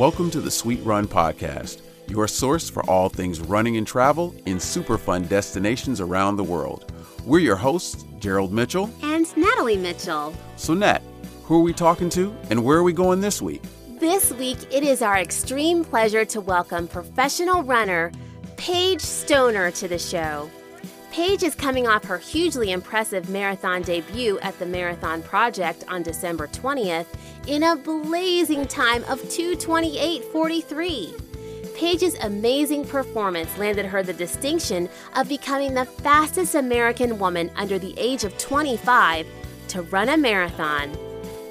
[0.00, 4.58] Welcome to the Sweet Run Podcast, your source for all things running and travel in
[4.58, 6.90] super fun destinations around the world.
[7.26, 10.32] We're your hosts, Gerald Mitchell and Natalie Mitchell.
[10.56, 11.02] So, Nat,
[11.42, 13.62] who are we talking to and where are we going this week?
[13.98, 18.10] This week, it is our extreme pleasure to welcome professional runner
[18.56, 20.50] Paige Stoner to the show.
[21.10, 26.46] Paige is coming off her hugely impressive marathon debut at the Marathon Project on December
[26.46, 27.06] 20th
[27.48, 31.74] in a blazing time of 228.43.
[31.74, 37.94] Paige's amazing performance landed her the distinction of becoming the fastest American woman under the
[37.96, 39.26] age of 25
[39.66, 40.96] to run a marathon.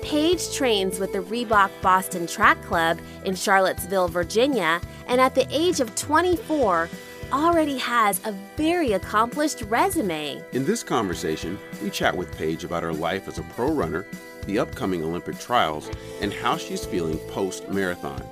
[0.01, 5.81] Paige trains with the Reebok Boston Track Club in Charlottesville, Virginia, and at the age
[5.81, 6.87] of 24,
[7.31, 10.43] already has a very accomplished resume.
[10.51, 14.05] In this conversation, we chat with Paige about her life as a pro runner,
[14.45, 15.89] the upcoming Olympic trials,
[16.21, 18.23] and how she's feeling post marathon.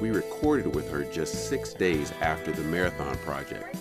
[0.00, 3.76] We recorded with her just six days after the Marathon Project.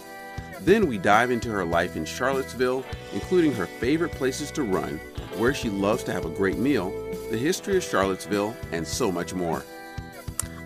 [0.62, 5.00] Then we dive into her life in Charlottesville, including her favorite places to run,
[5.38, 6.90] where she loves to have a great meal,
[7.32, 9.64] the history of Charlottesville, and so much more.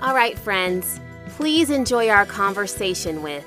[0.02, 3.46] All right, friends, please enjoy our conversation with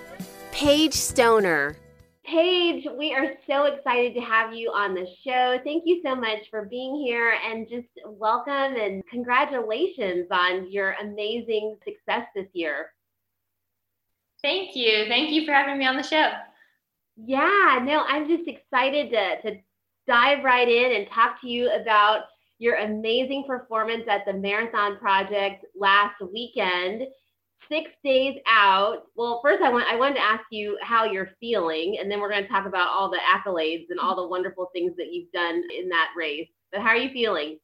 [0.57, 1.77] Paige Stoner.
[2.25, 5.59] Paige, we are so excited to have you on the show.
[5.63, 11.77] Thank you so much for being here and just welcome and congratulations on your amazing
[11.85, 12.87] success this year.
[14.41, 15.05] Thank you.
[15.09, 16.31] Thank you for having me on the show.
[17.19, 19.59] Yeah, no, I'm just excited to, to
[20.07, 22.23] dive right in and talk to you about
[22.59, 27.03] your amazing performance at the Marathon Project last weekend
[27.69, 29.03] six days out.
[29.15, 32.31] Well, first I want I wanted to ask you how you're feeling, and then we're
[32.31, 35.63] going to talk about all the accolades and all the wonderful things that you've done
[35.77, 36.49] in that race.
[36.73, 37.59] But how are you feeling?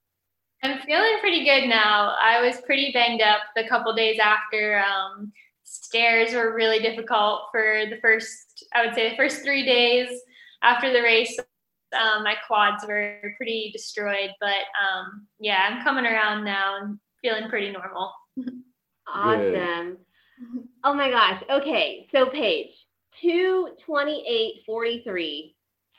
[0.63, 2.17] I'm feeling pretty good now.
[2.23, 4.79] I was pretty banged up the couple days after.
[4.79, 5.33] Um,
[5.65, 10.09] stairs were really difficult for the first, I would say, the first three days
[10.63, 11.37] after the race.
[11.93, 17.49] Um, my quads were pretty destroyed, but um, yeah, I'm coming around now and feeling
[17.49, 18.13] pretty normal.
[19.09, 19.99] Awesome.
[20.85, 21.41] Oh my gosh.
[21.49, 22.09] Okay.
[22.13, 22.71] So, Paige,
[23.25, 25.55] 228.43,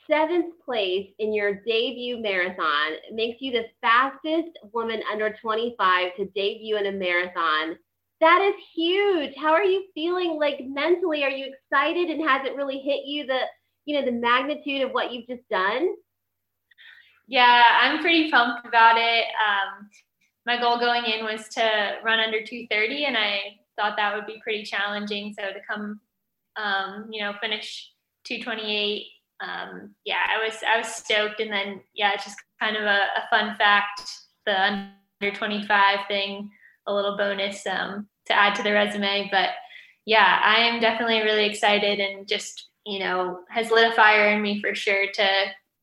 [0.10, 6.78] seventh place in your debut marathon makes you the fastest woman under 25 to debut
[6.78, 7.78] in a marathon.
[8.20, 9.34] That is huge.
[9.38, 11.24] How are you feeling like mentally?
[11.24, 13.40] Are you excited and has it really hit you the,
[13.86, 15.90] you know, the magnitude of what you've just done?
[17.28, 19.26] Yeah, I'm pretty pumped about it.
[19.26, 19.90] Um,
[20.46, 23.40] my goal going in was to run under 230 and i
[23.76, 25.34] thought that would be pretty challenging.
[25.38, 26.00] So to come
[26.56, 27.92] um, you know finish
[28.26, 29.06] 228
[29.42, 31.40] um, yeah i was i was stoked.
[31.40, 34.02] And then yeah it's just kind of a, a fun fact
[34.46, 36.50] the under 25 thing
[36.86, 39.30] a little bonus um, to add to the resume.
[39.32, 39.50] But
[40.06, 44.42] yeah i am definitely really excited and just you know has lit a fire in
[44.42, 45.28] me for sure to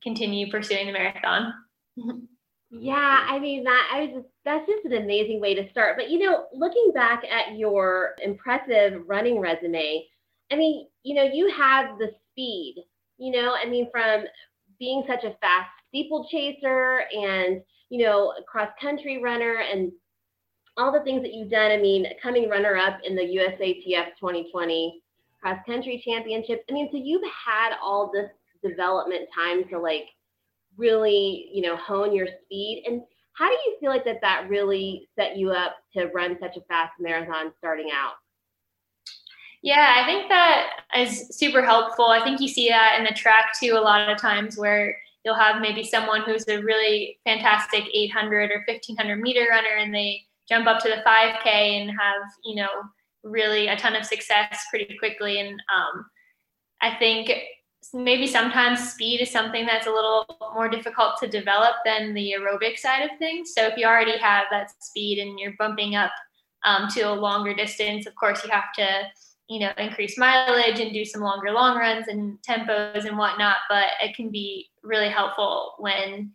[0.03, 1.55] continue pursuing the marathon.
[2.73, 5.97] Yeah, I mean that I was just that's just an amazing way to start.
[5.97, 10.07] But you know, looking back at your impressive running resume,
[10.51, 12.85] I mean, you know, you have the speed,
[13.19, 14.25] you know, I mean from
[14.79, 19.93] being such a fast steeplechaser and, you know, cross country runner and
[20.77, 21.71] all the things that you've done.
[21.71, 25.03] I mean, coming runner up in the USATF 2020
[25.41, 26.63] cross country championships.
[26.69, 28.31] I mean, so you've had all this
[28.63, 30.07] development time to like
[30.77, 32.85] really, you know, hone your speed.
[32.87, 36.57] And how do you feel like that that really set you up to run such
[36.57, 38.15] a fast marathon starting out?
[39.63, 42.07] Yeah, I think that is super helpful.
[42.07, 45.35] I think you see that in the track too a lot of times where you'll
[45.35, 50.67] have maybe someone who's a really fantastic 800 or 1500 meter runner and they jump
[50.67, 52.69] up to the 5K and have, you know,
[53.23, 55.41] really a ton of success pretty quickly.
[55.41, 56.07] And um,
[56.81, 57.31] I think
[57.93, 62.79] maybe sometimes speed is something that's a little more difficult to develop than the aerobic
[62.79, 63.53] side of things.
[63.55, 66.13] So if you already have that speed and you're bumping up
[66.65, 69.03] um, to a longer distance, of course you have to,
[69.49, 73.57] you know, increase mileage and do some longer long runs and tempos and whatnot.
[73.69, 76.33] But it can be really helpful when,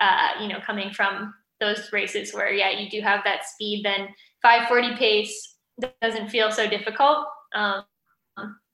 [0.00, 3.84] uh, you know, coming from those races where yeah you do have that speed.
[3.84, 4.08] Then
[4.42, 5.56] 540 pace
[6.02, 7.26] doesn't feel so difficult.
[7.54, 7.84] Um,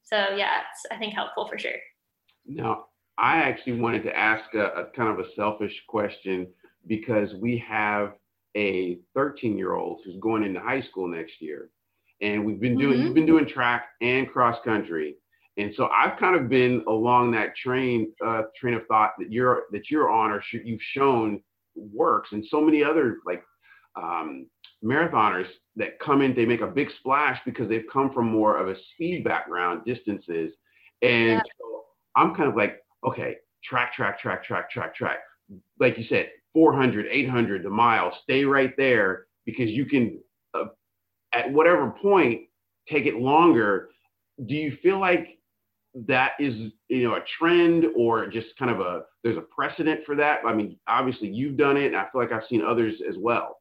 [0.04, 1.72] so yeah, it's I think helpful for sure.
[2.49, 2.87] Now,
[3.19, 6.47] I actually wanted to ask a, a kind of a selfish question
[6.87, 8.15] because we have
[8.56, 11.71] a 13 year old who's going into high school next year.
[12.21, 13.05] And we've been doing, mm-hmm.
[13.05, 15.17] we've been doing track and cross country.
[15.56, 19.65] And so I've kind of been along that train, uh, train of thought that you're,
[19.73, 21.43] that you're on or sh- you've shown
[21.75, 23.43] works and so many other like
[23.97, 24.47] um,
[24.85, 28.69] marathoners that come in, they make a big splash because they've come from more of
[28.69, 30.53] a speed background distances.
[31.03, 31.43] And yeah.
[31.59, 31.85] so
[32.19, 35.19] I'm kind of like, okay, track, track, track, track, track, track.
[35.79, 40.19] Like you said, 400, 800, the mile, stay right there because you can,
[40.53, 40.65] uh,
[41.32, 42.43] at whatever point,
[42.88, 43.91] take it longer.
[44.47, 45.38] Do you feel like
[46.06, 50.17] that is, you know, a trend or just kind of a, there's a precedent for
[50.17, 50.41] that?
[50.44, 53.61] I mean, obviously you've done it and I feel like I've seen others as well.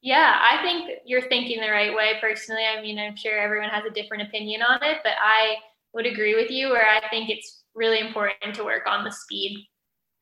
[0.00, 2.62] Yeah, I think you're thinking the right way personally.
[2.64, 5.56] I mean, I'm sure everyone has a different opinion on it, but I
[5.94, 9.66] would agree with you where I think it's really important to work on the speed,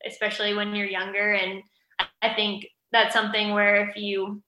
[0.05, 1.33] especially when you're younger.
[1.33, 1.61] And
[2.21, 4.41] I think that's something where if you,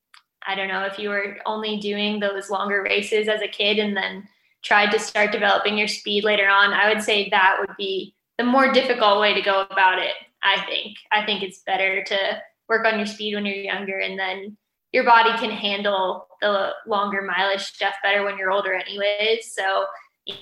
[0.46, 3.96] I don't know, if you were only doing those longer races as a kid and
[3.96, 4.28] then
[4.64, 8.44] tried to start developing your speed later on, I would say that would be the
[8.44, 10.14] more difficult way to go about it.
[10.44, 10.98] I think.
[11.12, 14.58] I think it's better to work on your speed when you're younger and then
[14.92, 19.86] your body can handle the longer mileage stuff better when you're older anyways so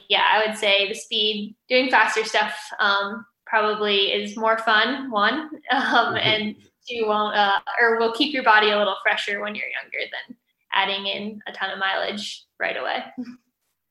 [0.10, 5.50] yeah i would say the speed doing faster stuff um, probably is more fun one
[5.72, 6.56] um, and
[6.88, 10.36] two won't uh, or will keep your body a little fresher when you're younger than
[10.74, 13.04] adding in a ton of mileage right away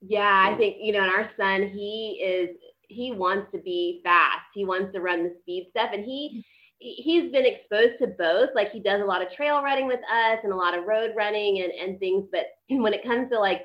[0.01, 2.57] yeah i think you know and our son he is
[2.89, 6.45] he wants to be fast he wants to run the speed stuff and he
[6.79, 8.51] he's been exposed to both.
[8.55, 11.13] Like he does a lot of trail running with us and a lot of road
[11.17, 12.29] running and, and things.
[12.31, 13.63] But when it comes to like,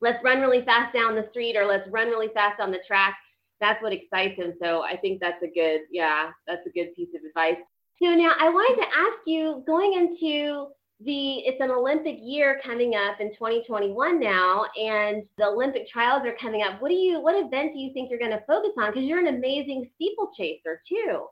[0.00, 3.16] let's run really fast down the street or let's run really fast on the track,
[3.60, 4.54] that's what excites him.
[4.62, 7.58] So I think that's a good, yeah, that's a good piece of advice.
[8.00, 10.68] So now I wanted to ask you going into
[11.00, 16.34] the it's an Olympic year coming up in 2021 now, and the Olympic trials are
[16.40, 16.80] coming up.
[16.82, 18.90] What do you what event do you think you're going to focus on?
[18.90, 21.26] Because you're an amazing steeplechaser too.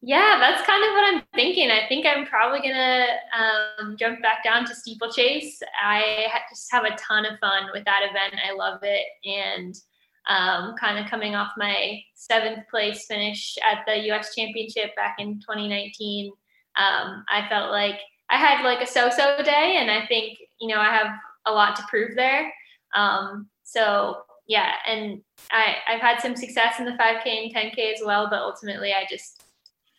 [0.00, 1.70] Yeah, that's kind of what I'm thinking.
[1.72, 3.06] I think I'm probably gonna
[3.36, 5.60] um, jump back down to steeplechase.
[5.82, 8.40] I just have a ton of fun with that event.
[8.48, 9.74] I love it, and
[10.28, 14.36] um, kind of coming off my seventh place finish at the U.S.
[14.36, 16.30] Championship back in 2019,
[16.78, 17.98] um, I felt like
[18.30, 21.08] I had like a so-so day, and I think you know I have
[21.46, 22.52] a lot to prove there.
[22.94, 28.00] Um, so yeah, and I I've had some success in the 5K and 10K as
[28.04, 29.42] well, but ultimately I just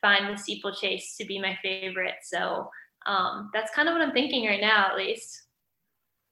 [0.01, 2.15] find the steeplechase to be my favorite.
[2.23, 2.69] So
[3.05, 5.43] um, that's kind of what I'm thinking right now, at least.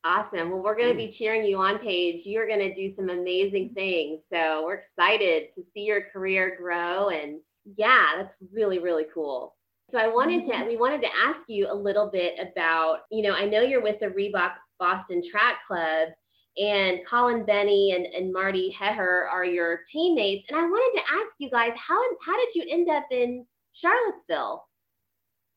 [0.04, 0.52] Awesome.
[0.52, 2.22] Well, we're going to be cheering you on, Paige.
[2.26, 4.22] You're going to do some amazing things.
[4.32, 7.10] So we're excited to see your career grow.
[7.10, 7.40] And
[7.76, 9.56] yeah, that's really, really cool.
[9.92, 13.34] So I wanted to, we wanted to ask you a little bit about, you know,
[13.34, 16.10] I know you're with the Reebok Boston Track Club
[16.58, 20.46] and Colin Bennie and, and Marty Hehir are your teammates.
[20.50, 23.46] And I wanted to ask you guys, how, how did you end up in
[23.82, 24.64] Charlottesville?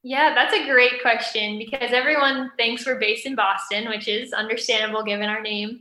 [0.02, 5.02] Yeah, that's a great question because everyone thinks we're based in Boston, which is understandable
[5.02, 5.81] given our name.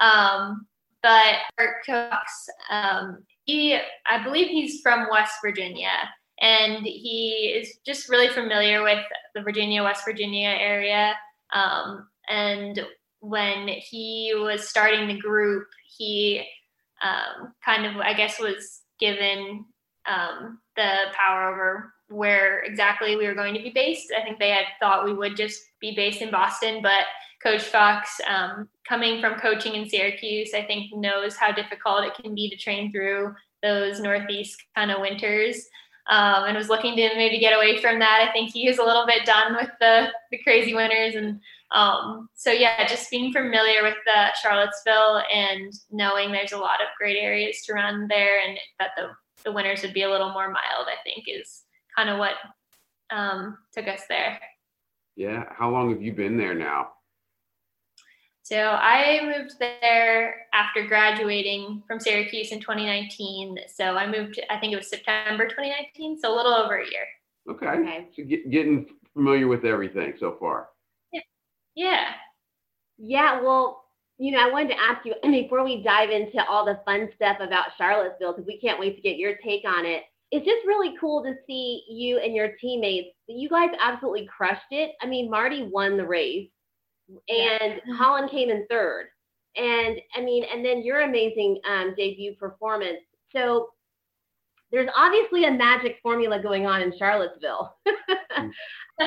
[0.00, 0.66] Um,
[1.02, 3.78] but Art Cox, um, he,
[4.08, 5.92] I believe he's from West Virginia,
[6.40, 9.04] and he is just really familiar with
[9.34, 11.14] the Virginia, West Virginia area.
[11.52, 12.84] Um, and
[13.20, 15.66] when he was starting the group,
[15.96, 16.44] he
[17.02, 19.64] um, kind of, I guess, was given
[20.08, 24.12] um, the power over where exactly we were going to be based.
[24.18, 27.04] I think they had thought we would just be based in Boston, but
[27.42, 32.34] Coach Fox, um, coming from coaching in Syracuse, I think knows how difficult it can
[32.34, 35.66] be to train through those Northeast kind of winters.
[36.08, 38.26] Um, and was looking to maybe get away from that.
[38.26, 41.14] I think he is a little bit done with the, the crazy winters.
[41.14, 46.80] And um, so, yeah, just being familiar with the Charlottesville and knowing there's a lot
[46.80, 49.10] of great areas to run there and that the
[49.42, 51.62] the winters would be a little more mild, I think is
[51.96, 52.34] kind of what
[53.10, 54.40] um, took us there.
[55.16, 55.44] Yeah.
[55.50, 56.92] How long have you been there now?
[58.42, 63.58] So I moved there after graduating from Syracuse in 2019.
[63.72, 67.06] So I moved, I think it was September 2019, so a little over a year.
[67.48, 67.66] Okay.
[67.66, 68.06] okay.
[68.16, 70.68] So get, getting familiar with everything so far.
[71.12, 71.20] Yeah.
[71.76, 72.04] Yeah.
[72.98, 73.40] Yeah.
[73.40, 73.84] Well,
[74.20, 77.38] you know, I wanted to ask you before we dive into all the fun stuff
[77.40, 80.04] about Charlottesville, because we can't wait to get your take on it.
[80.30, 83.16] It's just really cool to see you and your teammates.
[83.26, 84.92] You guys absolutely crushed it.
[85.02, 86.50] I mean, Marty won the race,
[87.08, 87.96] and yeah.
[87.98, 89.06] Colin came in third.
[89.56, 93.00] And I mean, and then your amazing um, debut performance.
[93.34, 93.70] So
[94.72, 97.76] there's obviously a magic formula going on in Charlottesville.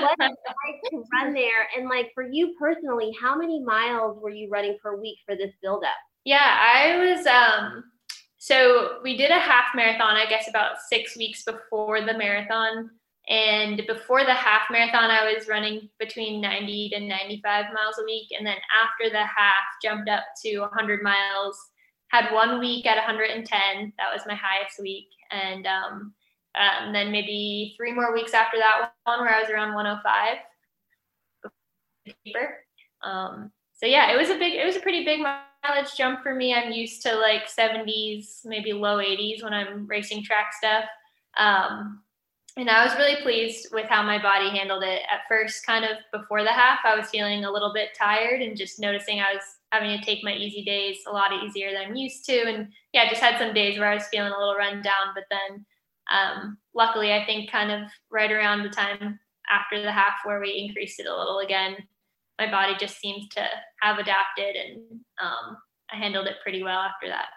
[0.01, 1.67] What like to run there?
[1.77, 5.51] And like for you personally, how many miles were you running per week for this
[5.61, 5.91] build up?
[6.25, 7.83] Yeah, I was um
[8.37, 12.89] so we did a half marathon, I guess about six weeks before the marathon
[13.29, 18.27] And before the half marathon, I was running between 90 to 95 miles a week.
[18.37, 21.57] And then after the half, jumped up to 100 miles.
[22.13, 23.93] Had one week at 110.
[23.97, 25.07] That was my highest week.
[25.31, 26.13] And um,
[26.53, 30.37] um, then maybe three more weeks after that one where I was around 105.
[33.03, 36.35] Um, so yeah, it was a big, it was a pretty big mileage jump for
[36.35, 36.53] me.
[36.53, 40.85] I'm used to like 70s, maybe low 80s when I'm racing track stuff.
[41.37, 42.03] Um,
[42.57, 45.01] and I was really pleased with how my body handled it.
[45.11, 48.55] At first, kind of before the half, I was feeling a little bit tired and
[48.55, 49.41] just noticing I was
[49.73, 52.43] having to take my easy days a lot easier than I'm used to.
[52.43, 55.13] And yeah, I just had some days where I was feeling a little run down.
[55.15, 55.65] But then,
[56.11, 60.65] um, luckily, I think kind of right around the time after the half where we
[60.67, 61.75] increased it a little again,
[62.39, 63.45] my body just seems to
[63.81, 64.77] have adapted and
[65.21, 65.57] um,
[65.91, 67.27] I handled it pretty well after that.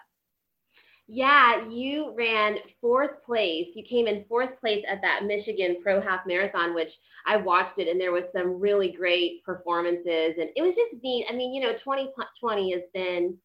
[1.09, 3.67] Yeah, you ran fourth place.
[3.75, 6.91] You came in fourth place at that Michigan Pro Half Marathon, which
[7.25, 10.35] I watched it and there was some really great performances.
[10.37, 11.25] And it was just neat.
[11.29, 13.37] I mean, you know, 2020 has been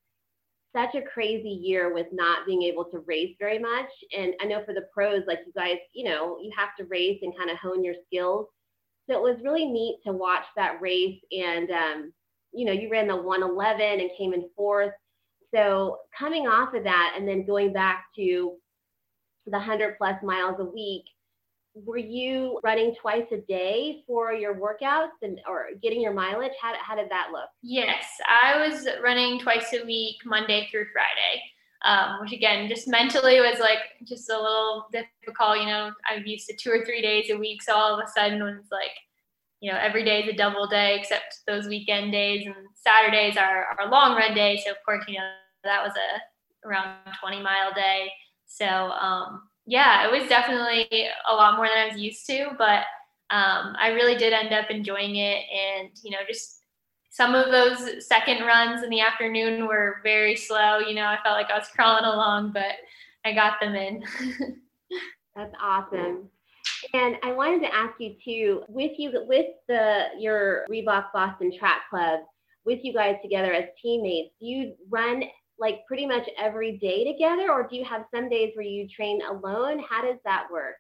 [0.75, 3.90] such a crazy year with not being able to race very much.
[4.16, 7.21] And I know for the pros, like you guys, you know, you have to race
[7.23, 8.47] and kind of hone your skills.
[9.09, 11.21] So it was really neat to watch that race.
[11.33, 12.12] And, um,
[12.52, 14.92] you know, you ran the 111 and came in fourth
[15.54, 18.54] so coming off of that and then going back to
[19.47, 21.04] the 100 plus miles a week,
[21.75, 26.52] were you running twice a day for your workouts and or getting your mileage?
[26.61, 27.49] How, how did that look?
[27.62, 31.42] Yes, I was running twice a week, Monday through Friday.
[31.85, 35.59] Um, which again, just mentally was like just a little difficult.
[35.59, 38.09] You know, I'm used to two or three days a week, so all of a
[38.09, 38.92] sudden when it's like,
[39.61, 43.66] you know, every day is a double day except those weekend days, and Saturdays are
[43.80, 44.62] our long run day.
[44.64, 45.28] So of course, you know,
[45.64, 48.11] that was a around 20 mile day.
[48.47, 52.85] So um, yeah, it was definitely a lot more than I was used to, but
[53.31, 55.45] um, I really did end up enjoying it.
[55.50, 56.62] And you know, just
[57.11, 60.78] some of those second runs in the afternoon were very slow.
[60.78, 62.76] You know, I felt like I was crawling along, but
[63.25, 64.02] I got them in.
[65.37, 66.28] That's awesome.
[66.95, 71.83] And I wanted to ask you too, with you with the your Reebok Boston Track
[71.88, 72.21] Club,
[72.64, 75.25] with you guys together as teammates, do you run
[75.59, 79.21] like pretty much every day together or do you have some days where you train
[79.23, 79.82] alone?
[79.88, 80.76] How does that work?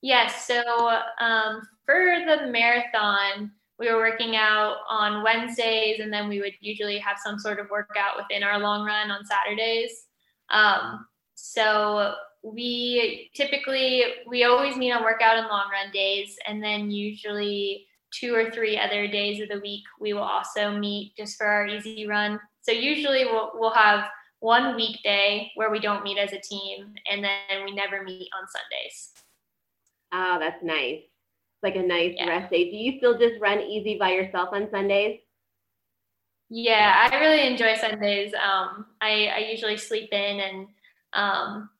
[0.00, 0.62] Yes so
[1.20, 6.98] um, for the marathon we were working out on wednesdays and then we would usually
[6.98, 10.06] have some sort of workout within our long run on saturdays.
[10.50, 16.90] Um, so we typically we always meet on workout and long run days and then
[16.90, 21.46] usually two or three other days of the week we will also meet just for
[21.46, 24.04] our easy run so usually we'll, we'll have
[24.40, 28.48] one weekday where we don't meet as a team, and then we never meet on
[28.48, 29.12] Sundays.
[30.12, 31.00] Oh, that's nice.
[31.02, 32.28] It's like a nice yeah.
[32.28, 32.70] rest day.
[32.70, 35.20] Do you still just run easy by yourself on Sundays?
[36.50, 38.34] Yeah, I really enjoy Sundays.
[38.34, 40.66] Um, I, I usually sleep in, and
[41.14, 41.70] um,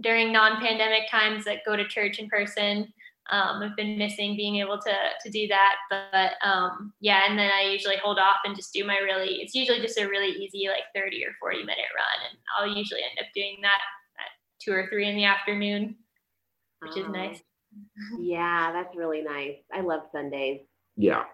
[0.00, 2.92] during non-pandemic times, that go to church in person.
[3.30, 7.50] Um, I've been missing being able to to do that, but um, yeah, and then
[7.50, 9.36] I usually hold off and just do my really.
[9.42, 13.02] It's usually just a really easy like thirty or forty minute run, and I'll usually
[13.02, 13.80] end up doing that
[14.18, 14.30] at
[14.60, 15.96] two or three in the afternoon,
[16.80, 17.40] which is nice.
[18.18, 19.56] yeah, that's really nice.
[19.72, 20.60] I love Sundays.
[20.96, 21.24] Yeah.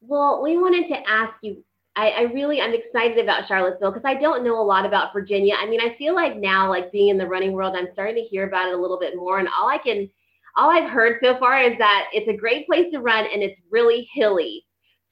[0.00, 1.62] Well, we wanted to ask you.
[1.96, 5.54] I, I really I'm excited about Charlottesville because I don't know a lot about Virginia.
[5.58, 8.28] I mean, I feel like now, like being in the running world, I'm starting to
[8.28, 10.08] hear about it a little bit more, and all I can
[10.56, 13.60] all I've heard so far is that it's a great place to run and it's
[13.70, 14.64] really hilly.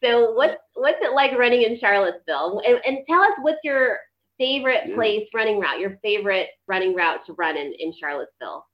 [0.02, 2.62] So what's what's it like running in Charlottesville?
[2.66, 3.98] And, and tell us what's your
[4.38, 8.66] favorite place running route, your favorite running route to run in, in Charlottesville.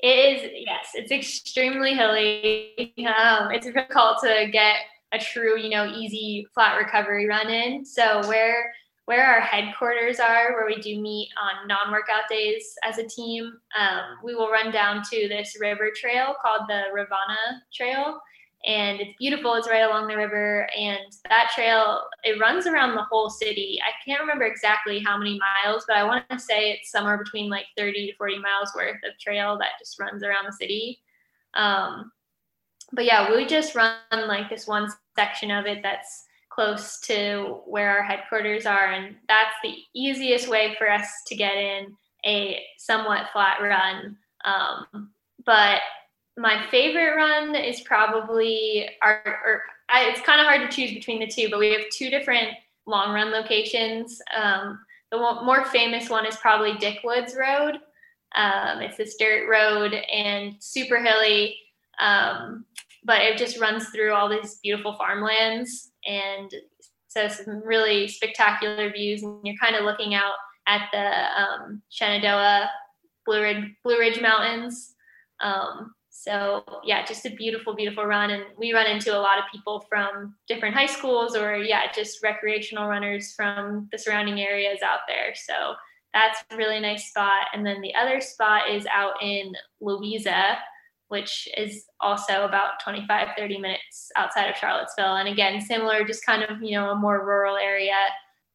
[0.00, 2.92] It is yes, it's extremely hilly.
[2.98, 4.76] Um, it's difficult to get
[5.12, 7.84] a true, you know, easy flat recovery run in.
[7.84, 8.72] So where
[9.12, 14.16] where our headquarters are, where we do meet on non-workout days as a team, um,
[14.24, 18.18] we will run down to this river trail called the Rivanna Trail,
[18.64, 19.52] and it's beautiful.
[19.52, 23.78] It's right along the river, and that trail it runs around the whole city.
[23.86, 27.50] I can't remember exactly how many miles, but I want to say it's somewhere between
[27.50, 31.02] like 30 to 40 miles worth of trail that just runs around the city.
[31.52, 32.12] Um,
[32.92, 37.90] but yeah, we just run like this one section of it that's close to where
[37.90, 38.92] our headquarters are.
[38.92, 44.16] And that's the easiest way for us to get in a somewhat flat run.
[44.44, 45.10] Um,
[45.44, 45.80] but
[46.36, 51.20] my favorite run is probably our, or I, it's kind of hard to choose between
[51.20, 52.48] the two, but we have two different
[52.86, 54.20] long run locations.
[54.36, 54.78] Um,
[55.10, 57.76] the more famous one is probably Dick Woods Road.
[58.34, 61.58] Um, it's this dirt road and super hilly,
[61.98, 62.64] um,
[63.04, 66.52] but it just runs through all these beautiful farmlands and
[67.08, 69.22] so some really spectacular views.
[69.22, 70.34] And you're kind of looking out
[70.66, 72.70] at the um, Shenandoah
[73.26, 74.94] Blue Ridge, Blue Ridge Mountains.
[75.40, 78.30] Um, so yeah, just a beautiful, beautiful run.
[78.30, 82.22] And we run into a lot of people from different high schools or yeah, just
[82.22, 85.34] recreational runners from the surrounding areas out there.
[85.34, 85.74] So
[86.14, 87.46] that's a really nice spot.
[87.52, 90.58] And then the other spot is out in Louisa,
[91.12, 95.16] which is also about 25, 30 minutes outside of Charlottesville.
[95.16, 97.98] And again, similar, just kind of, you know, a more rural area,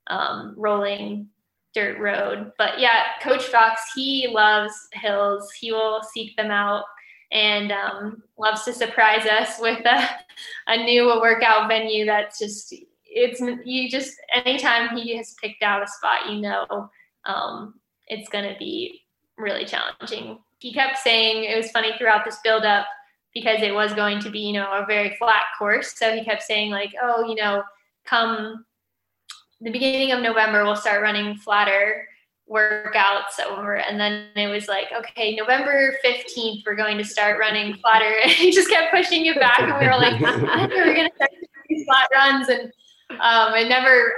[0.08, 1.28] um, rolling
[1.76, 2.52] dirt road.
[2.58, 5.52] But yeah, Coach Fox, he loves hills.
[5.52, 6.86] He will seek them out
[7.32, 10.10] and um, loves to surprise us with a,
[10.66, 12.74] a new workout venue that's just,
[13.06, 16.90] it's, you just, anytime he has picked out a spot, you know,
[17.26, 17.76] um,
[18.08, 19.04] it's going to be
[19.38, 20.40] really challenging.
[20.60, 22.88] He kept saying it was funny throughout this build up
[23.34, 25.94] because it was going to be, you know, a very flat course.
[25.98, 27.64] So he kept saying, like, oh, you know,
[28.06, 28.66] come
[29.62, 32.08] the beginning of November, we'll start running flatter
[32.50, 33.78] workouts over.
[33.78, 38.14] And then it was like, okay, November 15th, we're going to start running flatter.
[38.24, 39.60] And he just kept pushing it back.
[39.62, 40.20] And we were like,
[40.72, 41.32] we're going to start
[41.68, 42.50] these flat runs.
[42.50, 42.72] And
[43.20, 44.14] um, it never,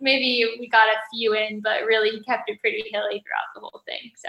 [0.00, 3.60] maybe we got a few in, but really he kept it pretty hilly throughout the
[3.60, 4.10] whole thing.
[4.16, 4.28] So,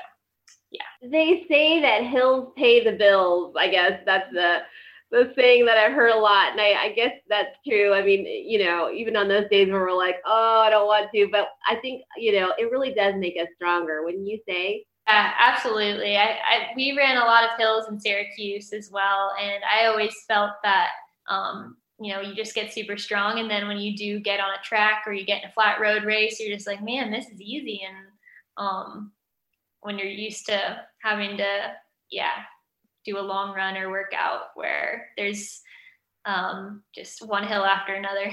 [0.72, 1.10] yeah.
[1.10, 3.56] They say that hills pay the bills.
[3.58, 4.60] I guess that's the
[5.12, 7.94] the saying that I've heard a lot, and I, I guess that's true.
[7.94, 11.10] I mean, you know, even on those days where we're like, oh, I don't want
[11.14, 14.04] to, but I think you know, it really does make us stronger.
[14.04, 14.86] Wouldn't you say?
[15.08, 16.16] Yeah, absolutely.
[16.16, 20.14] I, I we ran a lot of hills in Syracuse as well, and I always
[20.28, 20.90] felt that
[21.28, 23.40] um, you know, you just get super strong.
[23.40, 25.80] And then when you do get on a track or you get in a flat
[25.80, 27.82] road race, you're just like, man, this is easy.
[27.88, 28.08] And
[28.58, 29.12] um,
[29.82, 31.74] when you're used to having to,
[32.10, 32.44] yeah,
[33.06, 35.62] do a long run or workout where there's
[36.26, 38.32] um, just one hill after another.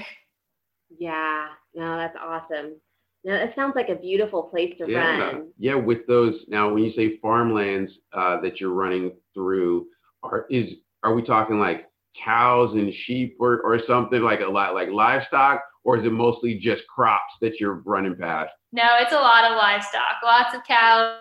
[0.97, 2.79] Yeah, no, that's awesome.
[3.23, 5.19] No, it sounds like a beautiful place to yeah.
[5.19, 5.51] run.
[5.57, 9.87] Yeah, with those now, when you say farmlands uh, that you're running through,
[10.23, 11.85] are is are we talking like
[12.23, 16.55] cows and sheep or, or something like a lot like livestock or is it mostly
[16.55, 21.19] just crops that you're running past no it's a lot of livestock lots of cows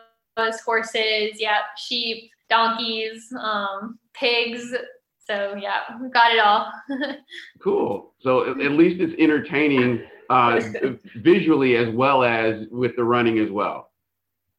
[0.64, 4.72] horses yeah sheep donkeys um, pigs
[5.18, 6.72] so yeah we got it all
[7.60, 10.60] cool so at, at least it's entertaining uh,
[11.16, 13.90] visually as well as with the running as well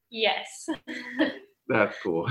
[0.10, 0.68] yes
[1.68, 2.30] that's cool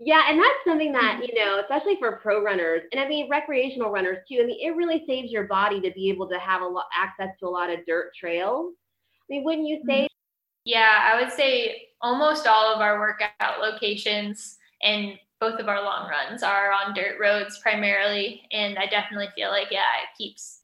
[0.00, 3.90] Yeah, and that's something that, you know, especially for pro runners and I mean recreational
[3.90, 4.38] runners too.
[4.40, 7.30] I mean, it really saves your body to be able to have a lot access
[7.40, 8.74] to a lot of dirt trails.
[8.76, 10.06] I mean, wouldn't you say?
[10.68, 16.10] Yeah, I would say almost all of our workout locations and both of our long
[16.10, 18.42] runs are on dirt roads primarily.
[18.52, 20.60] And I definitely feel like, yeah, it keeps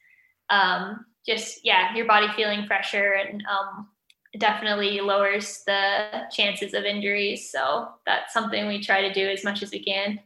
[0.51, 3.88] um, just, yeah, your body feeling fresher and um,
[4.38, 7.51] definitely lowers the chances of injuries.
[7.51, 10.21] So that's something we try to do as much as we can.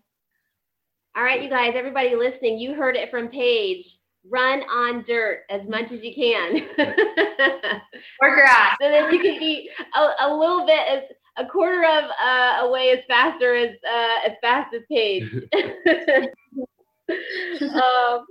[1.16, 3.86] All right, you guys, everybody listening, you heard it from Paige.
[4.30, 6.68] Run on dirt as much as you can.
[8.22, 8.76] or grass.
[8.80, 11.02] so that you can be a, a little bit as
[11.36, 15.24] a quarter of uh, away as faster as uh, as fast as Paige.
[17.62, 18.26] um,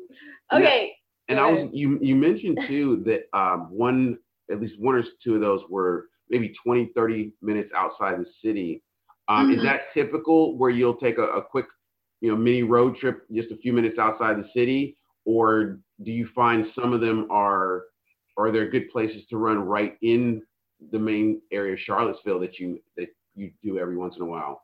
[0.54, 0.94] okay.
[1.30, 4.18] And I was you you mentioned too that um, one
[4.52, 8.84] at least one or two of those were maybe 20, 30 minutes outside the city.
[9.28, 9.60] Um, mm-hmm.
[9.60, 11.66] Is that typical where you'll take a, a, quick,
[12.22, 14.98] you know, mini road trip just a few minutes outside the city?
[15.26, 17.86] Or do you find some of them are,
[18.38, 20.42] are there good places to run right in
[20.92, 24.64] the main area of Charlottesville that you, that you do every once in a while?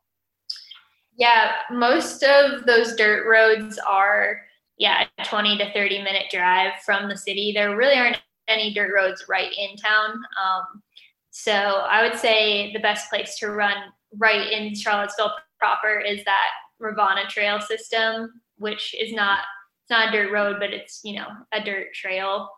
[1.16, 4.42] Yeah, most of those dirt roads are,
[4.78, 7.52] yeah, 20 to 30 minute drive from the city.
[7.52, 10.12] There really aren't any dirt roads right in town.
[10.44, 10.82] Um,
[11.30, 13.76] so I would say the best place to run
[14.18, 19.40] right in Charlottesville proper is that Rivanna Trail system, which is not
[19.84, 22.50] it's not a dirt road, but it's you know a dirt trail.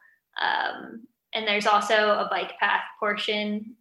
[0.41, 3.75] Um, and there's also a bike path portion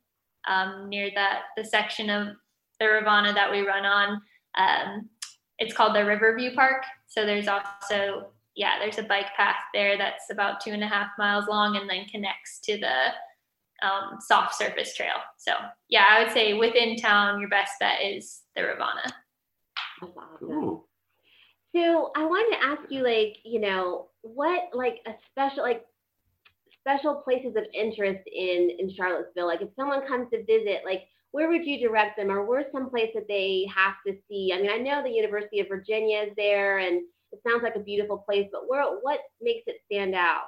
[0.48, 2.28] um, near that the section of
[2.80, 4.20] the Rivanna that we run on.
[4.57, 5.09] Um,
[5.59, 6.85] it's called the Riverview Park.
[7.07, 11.09] So there's also yeah, there's a bike path there that's about two and a half
[11.18, 15.16] miles long and then connects to the um, soft surface trail.
[15.37, 15.52] So
[15.88, 19.12] yeah, I would say within town, your best bet is the Rivanna.
[20.38, 20.88] Cool.
[21.74, 25.84] So I wanted to ask you, like, you know, what like a special like
[26.80, 29.46] special places of interest in in Charlottesville?
[29.46, 32.90] Like, if someone comes to visit, like, where would you direct them or where's some
[32.90, 34.52] place that they have to see?
[34.54, 37.80] I mean, I know the University of Virginia is there and it sounds like a
[37.80, 40.44] beautiful place, but where what makes it stand out?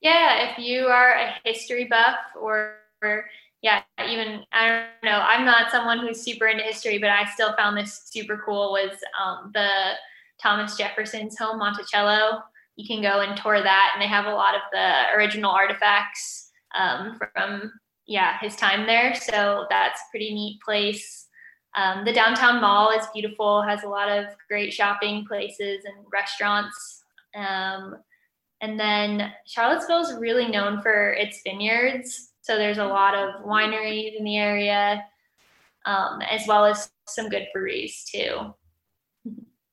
[0.00, 3.24] Yeah, if you are a history buff or, or
[3.66, 7.52] yeah, even I don't know, I'm not someone who's super into history, but I still
[7.56, 9.68] found this super cool was um, the
[10.40, 12.44] Thomas Jefferson's home, Monticello.
[12.76, 16.52] You can go and tour that, and they have a lot of the original artifacts
[16.78, 17.72] um, from
[18.06, 19.16] yeah his time there.
[19.16, 21.26] So that's a pretty neat place.
[21.74, 27.02] Um, the downtown mall is beautiful, has a lot of great shopping places and restaurants.
[27.34, 27.96] Um,
[28.60, 32.30] and then Charlottesville is really known for its vineyards.
[32.46, 35.04] So there's a lot of wineries in the area,
[35.84, 38.54] um, as well as some good breweries too.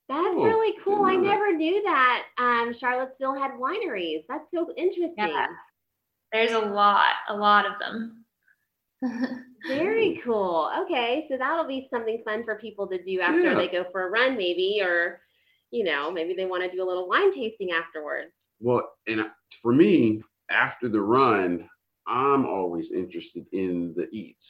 [0.10, 0.44] That's cool.
[0.44, 1.06] really cool.
[1.06, 4.24] I never knew that um, Charlottesville had wineries.
[4.28, 5.14] That's so interesting.
[5.18, 5.46] Yeah.
[6.32, 8.26] There's a lot, a lot of them.
[9.68, 10.72] Very cool.
[10.84, 13.54] Okay, so that'll be something fun for people to do after yeah.
[13.54, 15.22] they go for a run, maybe, or
[15.70, 18.32] you know, maybe they want to do a little wine tasting afterwards.
[18.60, 19.26] Well, and
[19.62, 21.70] for me, after the run,
[22.08, 24.46] I'm always interested in the eats.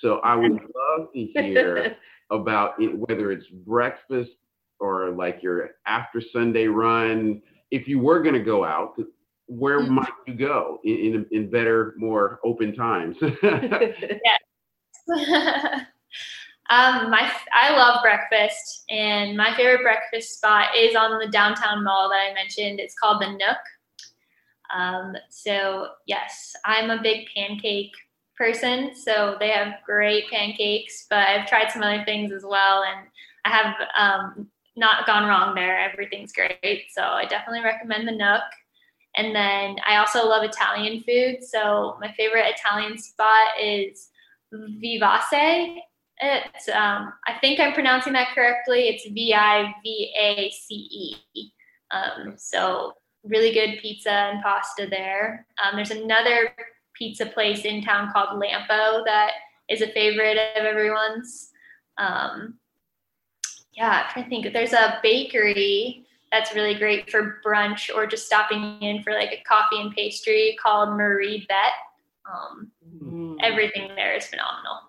[0.00, 1.96] So I would love to hear
[2.30, 4.32] about it, whether it's breakfast
[4.80, 7.42] or like your after Sunday run.
[7.70, 8.98] If you were going to go out,
[9.46, 9.94] where mm-hmm.
[9.94, 13.16] might you go in, in, in better, more open times?
[13.42, 14.40] yes.
[16.70, 22.08] um, my I love breakfast, and my favorite breakfast spot is on the downtown mall
[22.08, 22.80] that I mentioned.
[22.80, 23.58] It's called the Nook.
[24.72, 27.92] Um, so yes, I'm a big pancake
[28.36, 31.06] person, so they have great pancakes.
[31.08, 33.06] But I've tried some other things as well, and
[33.44, 35.78] I have um, not gone wrong there.
[35.78, 38.42] Everything's great, so I definitely recommend the Nook.
[39.16, 41.36] And then I also love Italian food.
[41.44, 44.10] So my favorite Italian spot is
[44.52, 45.78] Vivace.
[46.20, 48.88] It's um, I think I'm pronouncing that correctly.
[48.88, 51.52] It's V I V A C E.
[51.90, 55.46] Um, so really good pizza and pasta there.
[55.62, 56.54] Um, there's another
[56.94, 59.32] pizza place in town called Lampo that
[59.68, 61.50] is a favorite of everyone's.
[61.98, 62.58] Um,
[63.72, 64.52] yeah, I'm trying to think.
[64.52, 69.42] There's a bakery that's really great for brunch or just stopping in for like a
[69.46, 71.46] coffee and pastry called MarieBette.
[72.30, 72.70] Um,
[73.02, 73.36] mm.
[73.40, 74.80] Everything there is phenomenal.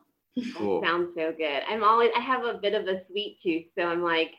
[0.57, 0.83] Cool.
[0.83, 1.61] Sounds so good.
[1.69, 4.31] I'm always I have a bit of a sweet tooth, so I'm like,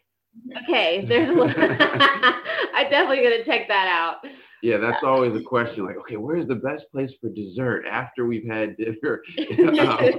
[0.62, 1.48] okay, there's a little
[2.74, 4.16] I'm definitely gonna check that out.
[4.62, 5.84] Yeah, that's always a question.
[5.84, 9.22] Like, okay, where's the best place for dessert after we've had dinner?
[9.80, 10.10] um,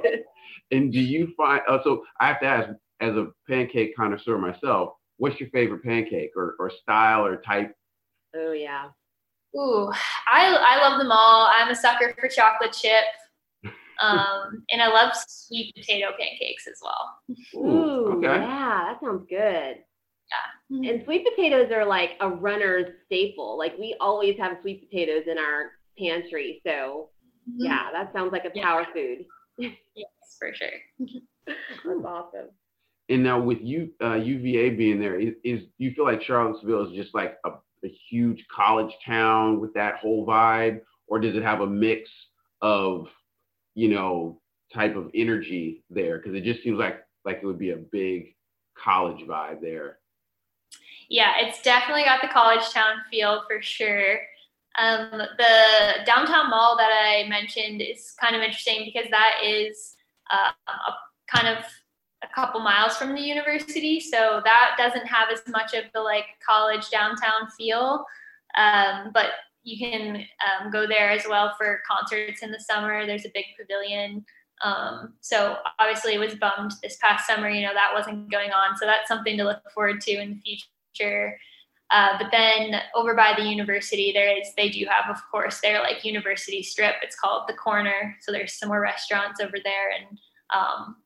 [0.72, 1.62] and do you find?
[1.68, 2.70] Oh, so I have to ask,
[3.02, 7.76] as a pancake connoisseur myself, what's your favorite pancake or, or style or type?
[8.36, 8.90] Oh yeah.
[9.56, 9.92] Ooh,
[10.32, 11.50] I I love them all.
[11.52, 13.06] I'm a sucker for chocolate chip.
[14.00, 17.20] Um, and I love sweet potato pancakes as well.
[17.56, 18.42] Ooh, okay.
[18.42, 19.78] yeah, that sounds good.
[20.70, 20.92] Yeah.
[20.92, 23.58] And sweet potatoes are like a runner's staple.
[23.58, 26.62] Like we always have sweet potatoes in our pantry.
[26.66, 27.10] So
[27.50, 27.66] mm-hmm.
[27.66, 29.26] yeah, that sounds like a power food.
[29.58, 30.68] yes, for sure.
[31.48, 32.50] That's awesome.
[33.10, 36.96] And now with you, uh, UVA being there, is, is you feel like Charlottesville is
[36.96, 37.52] just like a,
[37.86, 42.10] a huge college town with that whole vibe, or does it have a mix
[42.62, 43.08] of,
[43.76, 44.42] you know,
[44.74, 46.18] type of energy there?
[46.18, 48.36] Because it just seems like like it would be a big
[48.78, 50.00] college vibe there.
[51.10, 54.20] Yeah, it's definitely got the college town feel for sure.
[54.78, 59.96] Um, the downtown mall that I mentioned is kind of interesting because that is
[60.32, 61.64] uh, a kind of
[62.24, 66.26] a couple miles from the university, so that doesn't have as much of the like
[66.48, 68.06] college downtown feel.
[68.56, 69.32] Um, but
[69.64, 73.06] you can um, go there as well for concerts in the summer.
[73.06, 74.26] There's a big pavilion.
[74.64, 78.76] Um, so obviously it was bummed this past summer, you know, that wasn't going on.
[78.78, 80.60] So that's something to look forward to in the
[80.98, 81.38] future.
[81.90, 85.80] Uh, but then over by the university, there is, they do have, of course, their
[85.80, 86.96] like university strip.
[87.02, 88.16] It's called the corner.
[88.22, 90.18] So there's some more restaurants over there and
[90.54, 90.98] um,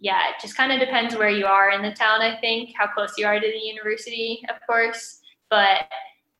[0.00, 2.88] yeah, it just kind of depends where you are in the town, I think, how
[2.88, 5.20] close you are to the university, of course.
[5.50, 5.86] But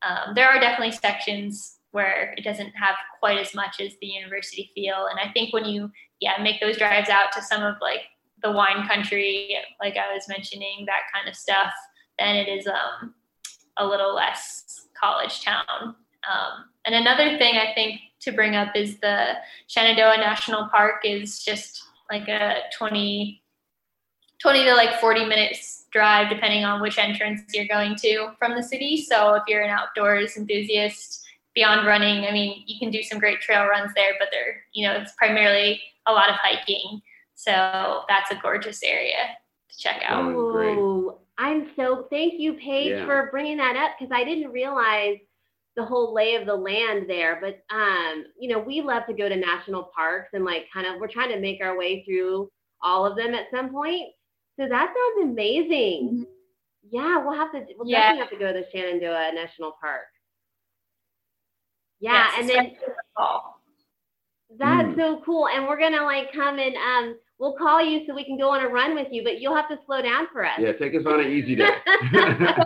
[0.02, 4.70] um, there are definitely sections where it doesn't have quite as much as the university
[4.74, 5.06] feel.
[5.06, 5.90] And I think when you,
[6.20, 8.00] yeah, make those drives out to some of like
[8.42, 11.72] the wine country, like I was mentioning, that kind of stuff,
[12.18, 13.14] then it is um,
[13.76, 15.64] a little less college town.
[15.80, 19.34] Um, and another thing I think to bring up is the
[19.66, 23.40] Shenandoah National Park is just like a 20
[24.42, 28.62] 20 to like 40 minutes drive, depending on which entrance you're going to from the
[28.62, 29.02] city.
[29.02, 31.24] So if you're an outdoors enthusiast,
[31.54, 34.86] beyond running, I mean, you can do some great trail runs there, but they're, you
[34.86, 37.00] know, it's primarily a lot of hiking.
[37.34, 39.16] So that's a gorgeous area
[39.70, 40.24] to check out.
[40.24, 43.06] Oh, I'm so thank you, Paige, Yeah.
[43.06, 45.18] for bringing that up because I didn't realize
[45.76, 47.38] the whole lay of the land there.
[47.40, 51.00] But um, you know, we love to go to national parks and like kind of
[51.00, 52.48] we're trying to make our way through
[52.82, 54.12] all of them at some point.
[54.58, 56.26] So that sounds amazing.
[56.88, 58.12] Yeah, we'll have to we'll Yeah.
[58.12, 60.04] definitely have to go to the Shenandoah National Park.
[62.00, 63.60] Yeah, Yes, and then especially in the fall.
[64.56, 64.96] that's Mm.
[64.96, 65.48] so cool.
[65.48, 68.64] And we're gonna like come and um we'll call you so we can go on
[68.64, 70.58] a run with you, but you'll have to slow down for us.
[70.58, 71.70] Yeah, take us on an easy day.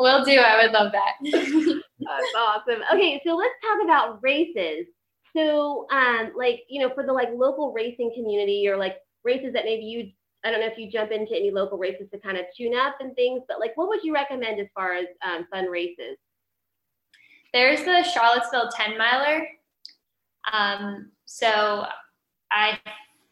[0.00, 0.38] We'll do.
[0.38, 1.12] I would love that.
[1.22, 2.80] That's awesome.
[2.94, 4.86] Okay, so let's talk about races.
[5.36, 9.66] So, um, like you know, for the like local racing community, or like races that
[9.66, 10.10] maybe you,
[10.42, 12.96] I don't know if you jump into any local races to kind of tune up
[13.00, 16.16] and things, but like, what would you recommend as far as um, fun races?
[17.52, 19.46] There's the Charlottesville 10 miler.
[20.50, 21.84] Um, so
[22.50, 22.78] I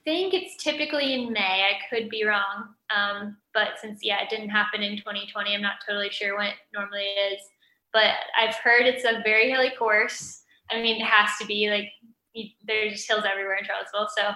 [0.09, 1.67] think it's typically in May.
[1.69, 2.75] I could be wrong.
[2.95, 6.55] Um, but since, yeah, it didn't happen in 2020, I'm not totally sure when it
[6.73, 7.41] normally is.
[7.93, 10.43] But I've heard it's a very hilly course.
[10.71, 11.89] I mean, it has to be like
[12.33, 14.09] you, there's just hills everywhere in Charlottesville.
[14.17, 14.29] So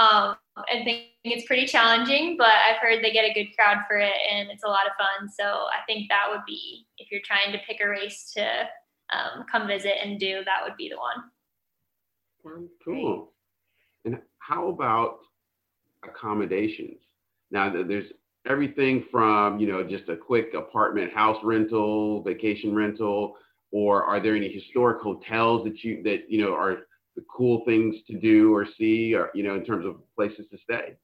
[0.00, 3.96] um, I think it's pretty challenging, but I've heard they get a good crowd for
[3.96, 5.28] it and it's a lot of fun.
[5.28, 8.68] So I think that would be, if you're trying to pick a race to
[9.12, 11.30] um, come visit and do, that would be the one.
[12.84, 13.32] Cool.
[14.46, 15.18] How about
[16.04, 17.00] accommodations?
[17.50, 18.12] Now, there's
[18.48, 23.36] everything from, you know, just a quick apartment house rental, vacation rental,
[23.72, 27.96] or are there any historic hotels that you, that, you know, are the cool things
[28.06, 30.94] to do or see, or, you know, in terms of places to stay?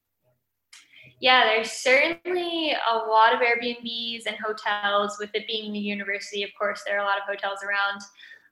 [1.18, 5.16] Yeah, there's certainly a lot of Airbnbs and hotels.
[5.18, 8.02] With it being the university, of course, there are a lot of hotels around.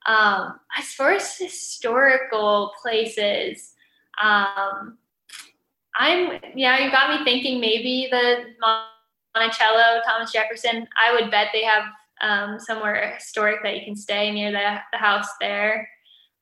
[0.06, 3.74] Um, as far as historical places,
[4.22, 4.98] um,
[5.96, 8.44] I'm yeah, you got me thinking maybe the
[9.34, 10.86] Monticello, Thomas Jefferson.
[11.02, 11.84] I would bet they have
[12.20, 15.88] um, somewhere historic that you can stay near the, the house there.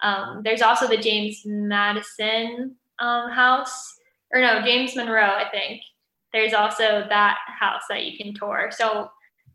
[0.02, 3.94] Um, there's also the James Madison um, house,
[4.32, 5.80] or no, James Monroe, I think.
[6.32, 8.70] There's also that house that you can tour.
[8.70, 9.10] So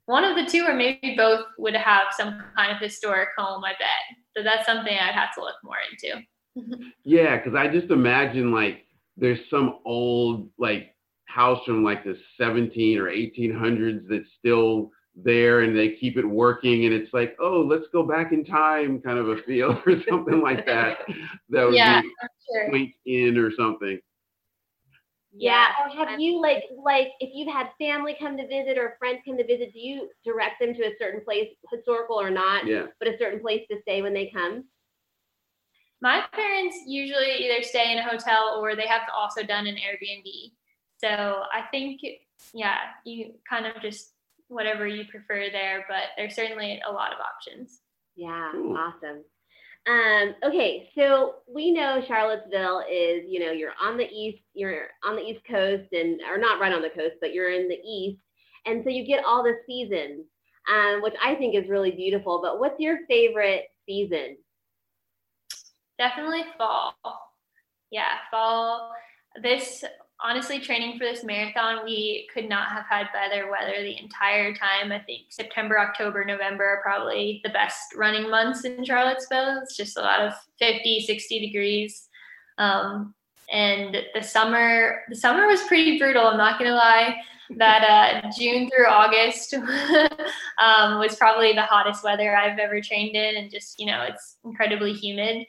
[0.05, 3.71] one of the two, or maybe both, would have some kind of historic home, I
[3.73, 4.17] bet.
[4.35, 6.25] So that's something I'd have to look more into.
[6.57, 6.89] Mm-hmm.
[7.03, 8.85] Yeah, because I just imagine like
[9.17, 15.77] there's some old like house from like the 17 or 1800s that's still there and
[15.77, 19.29] they keep it working and it's like oh let's go back in time kind of
[19.29, 20.97] a feel or something like that
[21.49, 22.01] that would Yeah, be
[22.51, 22.69] Sure.
[22.69, 23.99] Quaint Inn or something
[25.33, 25.67] Yeah.
[25.83, 29.37] Or have you like like if you've had family come to visit or friends come
[29.37, 33.07] to visit, do you direct them to a certain place, historical or not, yeah but
[33.07, 34.65] a certain place to stay when they come?
[36.03, 40.51] My parents usually either stay in a hotel or they have also done an Airbnb.
[40.97, 42.01] So I think,
[42.53, 44.11] yeah, you kind of just
[44.49, 47.79] whatever you prefer there, but there's certainly a lot of options.
[48.17, 48.77] Yeah, Cool.
[48.77, 49.23] awesome.
[49.87, 55.15] Um, okay, so we know Charlottesville is, you know, you're on the east, you're on
[55.15, 58.19] the east coast, and or not right on the coast, but you're in the east,
[58.65, 60.25] and so you get all the seasons,
[60.69, 62.41] um, which I think is really beautiful.
[62.41, 64.37] But what's your favorite season?
[65.97, 66.95] Definitely fall.
[67.91, 68.91] Yeah, fall.
[69.41, 69.83] This
[70.23, 74.91] honestly, training for this marathon, we could not have had better weather the entire time.
[74.91, 79.59] I think September, October, November are probably the best running months in Charlottesville.
[79.61, 82.07] It's just a lot of 50, 60 degrees.
[82.57, 83.13] Um,
[83.51, 86.25] and the summer, the summer was pretty brutal.
[86.25, 87.17] I'm not gonna lie.
[87.57, 89.53] That uh, June through August
[90.57, 94.37] um, was probably the hottest weather I've ever trained in, and just you know, it's
[94.45, 95.45] incredibly humid.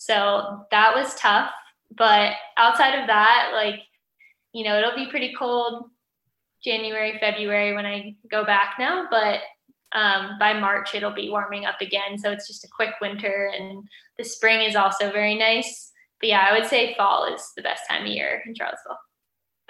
[0.00, 1.50] So that was tough.
[1.94, 3.80] But outside of that, like,
[4.54, 5.90] you know, it'll be pretty cold
[6.64, 9.08] January, February when I go back now.
[9.10, 9.40] But
[9.92, 12.16] um, by March, it'll be warming up again.
[12.16, 13.52] So it's just a quick winter.
[13.54, 13.86] And
[14.16, 15.92] the spring is also very nice.
[16.18, 18.98] But yeah, I would say fall is the best time of year in Charlottesville.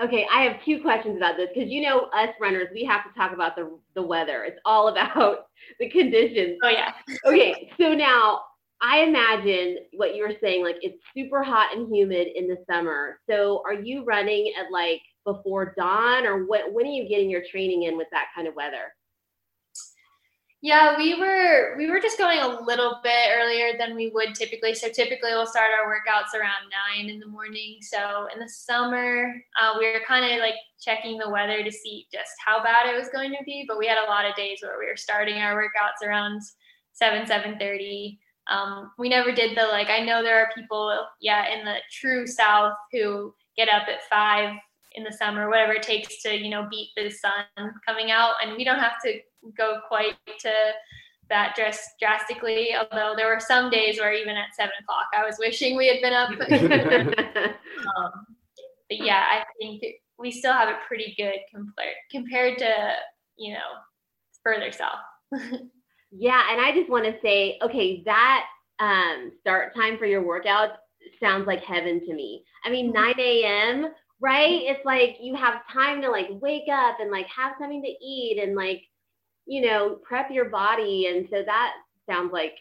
[0.01, 3.19] Okay, I have two questions about this because you know us runners, we have to
[3.19, 4.45] talk about the the weather.
[4.45, 5.47] It's all about
[5.81, 6.59] the conditions.
[6.63, 6.93] Oh, yeah.
[7.27, 8.43] Okay, so now
[8.83, 13.21] I imagine what you were saying, like it's super hot and humid in the summer.
[13.29, 17.43] So are you running at like before dawn or what when are you getting your
[17.51, 18.95] training in with that kind of weather?
[20.63, 24.75] Yeah, we were we were just going a little bit earlier than we would typically.
[24.75, 27.79] So typically we'll start our workouts around nine in the morning.
[27.81, 32.07] So in the summer, uh, we were kind of like checking the weather to see
[32.13, 33.65] just how bad it was going to be.
[33.67, 36.43] But we had a lot of days where we were starting our workouts around
[36.93, 38.19] seven seven thirty.
[38.49, 39.89] Um, we never did the like.
[39.89, 44.57] I know there are people, yeah, in the true South who get up at five
[44.95, 48.57] in the summer, whatever it takes to you know beat the sun coming out, and
[48.57, 49.21] we don't have to
[49.57, 50.53] go quite to
[51.29, 52.71] that dress drastically.
[52.75, 56.01] Although there were some days where even at seven o'clock, I was wishing we had
[56.01, 56.31] been up.
[57.97, 58.27] um,
[58.89, 59.83] but yeah, I think
[60.19, 62.95] we still have it pretty good compared compared to
[63.37, 63.61] you know
[64.43, 64.99] further south.
[66.11, 68.47] yeah, and I just want to say, okay, that
[68.81, 70.71] um, start time for your workout
[71.23, 72.45] sounds like heaven to me.
[72.65, 73.19] I mean, mm-hmm.
[73.19, 73.93] 9 a.m.
[74.21, 74.63] Right?
[74.65, 78.39] It's like you have time to like wake up and like have something to eat
[78.43, 78.83] and like,
[79.47, 81.07] you know, prep your body.
[81.07, 81.73] And so that
[82.09, 82.53] sounds like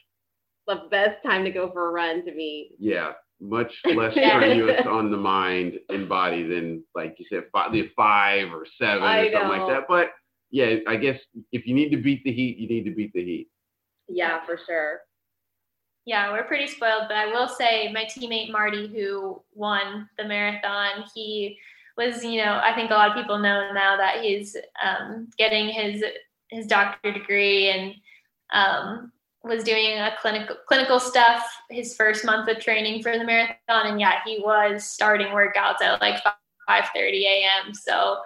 [0.67, 2.71] the best time to go for a run to me.
[2.79, 8.53] Yeah, much less strenuous on the mind and body than like you said, five, five
[8.53, 9.65] or seven I or something know.
[9.65, 9.87] like that.
[9.89, 10.11] But
[10.51, 11.19] yeah, I guess
[11.51, 13.49] if you need to beat the heat, you need to beat the heat.
[14.07, 15.01] Yeah, for sure.
[16.05, 21.05] Yeah, we're pretty spoiled, but I will say my teammate Marty, who won the marathon,
[21.13, 21.57] he
[21.97, 25.69] was, you know, I think a lot of people know now that he's um, getting
[25.69, 26.03] his
[26.49, 27.93] his doctorate degree and
[28.53, 29.11] um,
[29.43, 33.99] was doing a clinical clinical stuff his first month of training for the marathon, and
[33.99, 36.23] yeah, he was starting workouts at like
[36.67, 37.73] 5:30 a.m.
[37.73, 38.17] So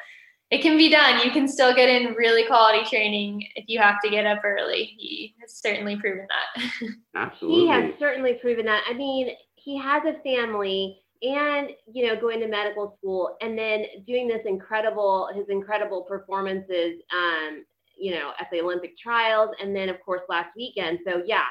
[0.54, 1.20] it can be done.
[1.26, 4.94] You can still get in really quality training if you have to get up early.
[5.00, 6.92] He has certainly proven that.
[7.16, 7.62] Absolutely.
[7.62, 8.84] He has certainly proven that.
[8.88, 13.86] I mean, he has a family and you know going to medical school and then
[14.06, 17.64] doing this incredible his incredible performances um
[17.98, 21.46] you know at the olympic trials and then of course last weekend so yeah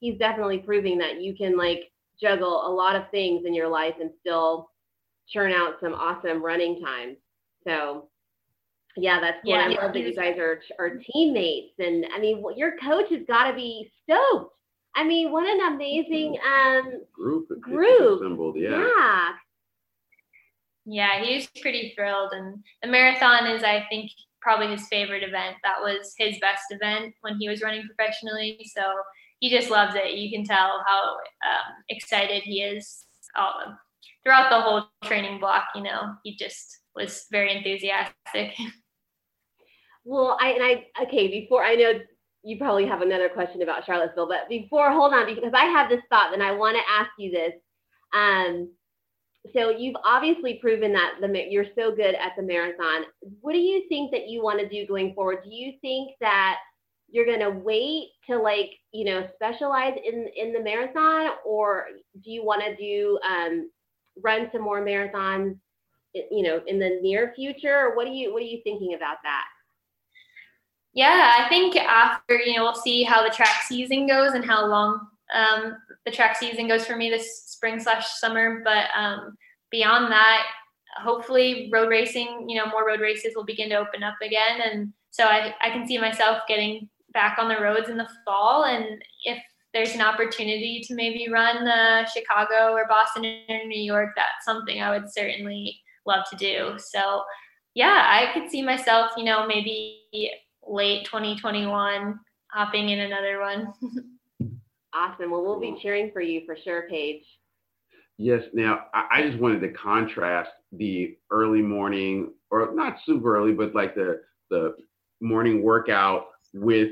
[0.00, 3.94] he's definitely proving that you can like juggle a lot of things in your life
[4.00, 4.68] and still
[5.28, 7.16] churn out some awesome running times
[7.64, 8.08] so
[8.96, 12.42] yeah, that's what yeah, I love that you guys are are teammates, and I mean,
[12.56, 14.54] your coach has got to be stoked.
[14.94, 18.56] I mean, what an amazing um group group assembled.
[18.56, 18.78] Yeah.
[18.78, 19.28] yeah.
[20.84, 25.56] Yeah, he was pretty thrilled, and the marathon is, I think, probably his favorite event.
[25.62, 28.68] That was his best event when he was running professionally.
[28.74, 28.82] So
[29.38, 30.14] he just loves it.
[30.14, 33.54] You can tell how um, excited he is all,
[34.24, 35.66] throughout the whole training block.
[35.74, 38.54] You know, he just was very enthusiastic.
[40.04, 41.92] Well, I and I okay, before I know
[42.42, 46.02] you probably have another question about Charlottesville, but before hold on because I have this
[46.08, 47.52] thought and I want to ask you this.
[48.12, 48.70] Um,
[49.54, 53.04] so you've obviously proven that the you're so good at the marathon.
[53.40, 55.38] What do you think that you want to do going forward?
[55.44, 56.58] Do you think that
[57.08, 61.86] you're going to wait to like you know specialize in in the marathon, or
[62.24, 63.70] do you want to do um,
[64.22, 65.56] run some more marathons?
[66.14, 69.16] You know, in the near future, or what are you what are you thinking about
[69.22, 69.44] that?
[70.94, 74.66] Yeah, I think after, you know, we'll see how the track season goes and how
[74.66, 78.60] long um, the track season goes for me this spring slash summer.
[78.62, 79.36] But um,
[79.70, 80.42] beyond that,
[80.98, 84.60] hopefully road racing, you know, more road races will begin to open up again.
[84.60, 88.64] And so I, I can see myself getting back on the roads in the fall.
[88.64, 94.10] And if there's an opportunity to maybe run uh, Chicago or Boston or New York,
[94.14, 96.74] that's something I would certainly love to do.
[96.76, 97.22] So
[97.74, 100.02] yeah, I could see myself, you know, maybe
[100.66, 102.18] late 2021
[102.50, 103.72] hopping in another one.
[104.94, 105.30] awesome.
[105.30, 107.24] Well, we'll be cheering for you for sure, Paige.
[108.18, 108.42] Yes.
[108.52, 113.94] Now, I just wanted to contrast the early morning, or not super early, but like
[113.94, 114.20] the
[114.50, 114.76] the
[115.20, 116.90] morning workout with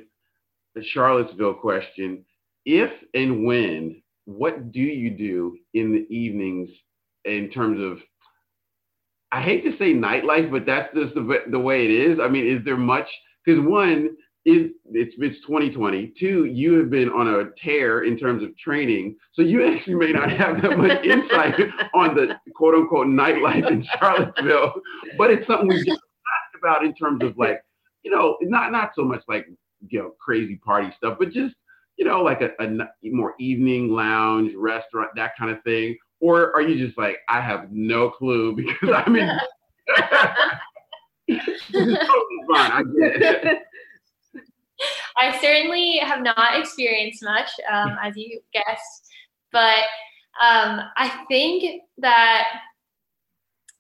[0.75, 2.25] the Charlottesville question.
[2.65, 6.71] If and when, what do you do in the evenings
[7.25, 7.99] in terms of
[9.33, 12.19] I hate to say nightlife, but that's just the, the way it is.
[12.21, 13.07] I mean, is there much
[13.45, 16.15] because one is it's it's 2020.
[16.19, 20.13] Two, you have been on a tear in terms of training, so you actually may
[20.13, 21.55] not have that much insight
[21.95, 24.73] on the quote unquote nightlife in Charlottesville.
[25.19, 27.63] But it's something we just talked about in terms of like,
[28.03, 29.47] you know, not not so much like
[29.89, 31.55] you know crazy party stuff, but just
[31.97, 35.97] you know like a, a more evening lounge restaurant that kind of thing.
[36.21, 39.31] Or are you just like I have no clue because I'm in
[42.55, 42.83] I
[45.19, 49.09] I certainly have not experienced much, um, as you guessed,
[49.53, 49.85] but
[50.43, 52.47] um, I think that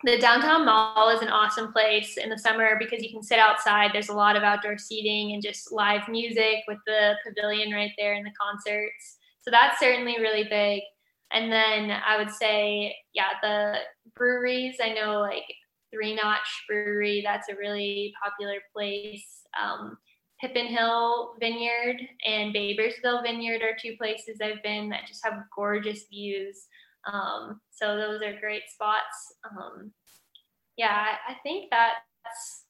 [0.02, 3.90] the downtown mall is an awesome place in the summer because you can sit outside.
[3.92, 8.14] There's a lot of outdoor seating and just live music with the pavilion right there
[8.14, 9.18] and the concerts.
[9.42, 10.82] So that's certainly really big.
[11.32, 13.74] And then I would say, yeah, the
[14.16, 14.76] breweries.
[14.82, 15.44] I know like
[15.92, 17.22] Three Notch Brewery.
[17.24, 19.42] That's a really popular place.
[19.60, 19.96] Um,
[20.40, 26.04] Pippin Hill Vineyard and Barboursville Vineyard are two places I've been that just have gorgeous
[26.08, 26.66] views.
[27.10, 29.34] Um, so those are great spots.
[29.50, 29.92] Um,
[30.76, 32.64] yeah, I, I think that's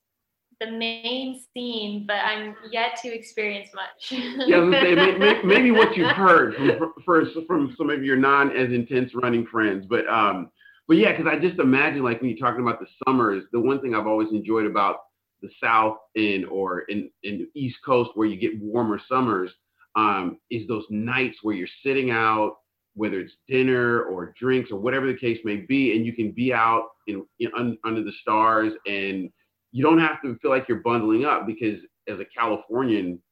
[0.61, 4.21] the main scene, but I'm yet to experience much.
[4.47, 8.16] yeah, I was say, maybe, maybe what you've heard from, from, from some of your
[8.16, 10.51] non as intense running friends, but um,
[10.91, 13.80] but yeah, because I just imagine like when you're talking about the summers, the one
[13.80, 14.97] thing I've always enjoyed about
[15.41, 19.53] the South and or in in the East Coast where you get warmer summers
[19.95, 22.57] um, is those nights where you're sitting out,
[22.95, 26.53] whether it's dinner or drinks or whatever the case may be, and you can be
[26.53, 29.30] out in, in un, under the stars and
[29.70, 31.78] you don't have to feel like you're bundling up because
[32.09, 33.22] as a Californian,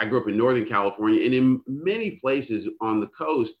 [0.00, 3.52] I grew up in Northern California and in many places on the coast,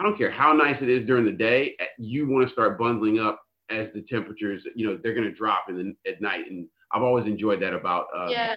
[0.00, 2.78] I don't care how nice it is during the day, eh, you want to start
[2.78, 3.38] bundling up
[3.68, 6.50] as the temperatures, you know, they're going to drop in the, at night.
[6.50, 8.48] And I've always enjoyed that about uh, yeah.
[8.48, 8.56] the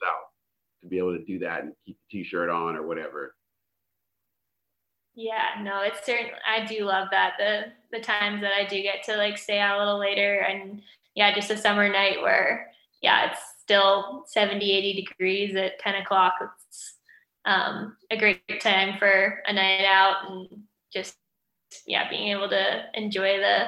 [0.00, 0.30] South
[0.82, 3.34] to be able to do that and keep the t-shirt on or whatever.
[5.16, 6.30] Yeah, no, it's certain.
[6.48, 9.78] I do love that the the times that I do get to like stay out
[9.78, 10.82] a little later and
[11.14, 12.70] yeah, just a summer night where
[13.02, 16.34] yeah, it's still 70, 80 degrees at 10 o'clock.
[16.68, 16.94] It's
[17.46, 20.48] um, a great time for a night out and
[20.96, 21.16] just
[21.86, 23.66] yeah, being able to enjoy the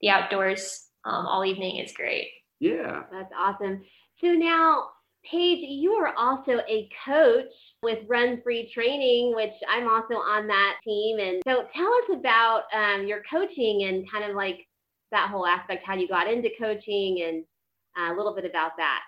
[0.00, 2.28] the outdoors um, all evening is great.
[2.60, 3.82] Yeah, that's awesome.
[4.20, 4.88] So now,
[5.24, 7.52] Paige, you are also a coach
[7.82, 11.18] with Run Free Training, which I'm also on that team.
[11.18, 14.66] And so, tell us about um, your coaching and kind of like
[15.12, 17.44] that whole aspect, how you got into coaching, and
[17.98, 19.00] uh, a little bit about that.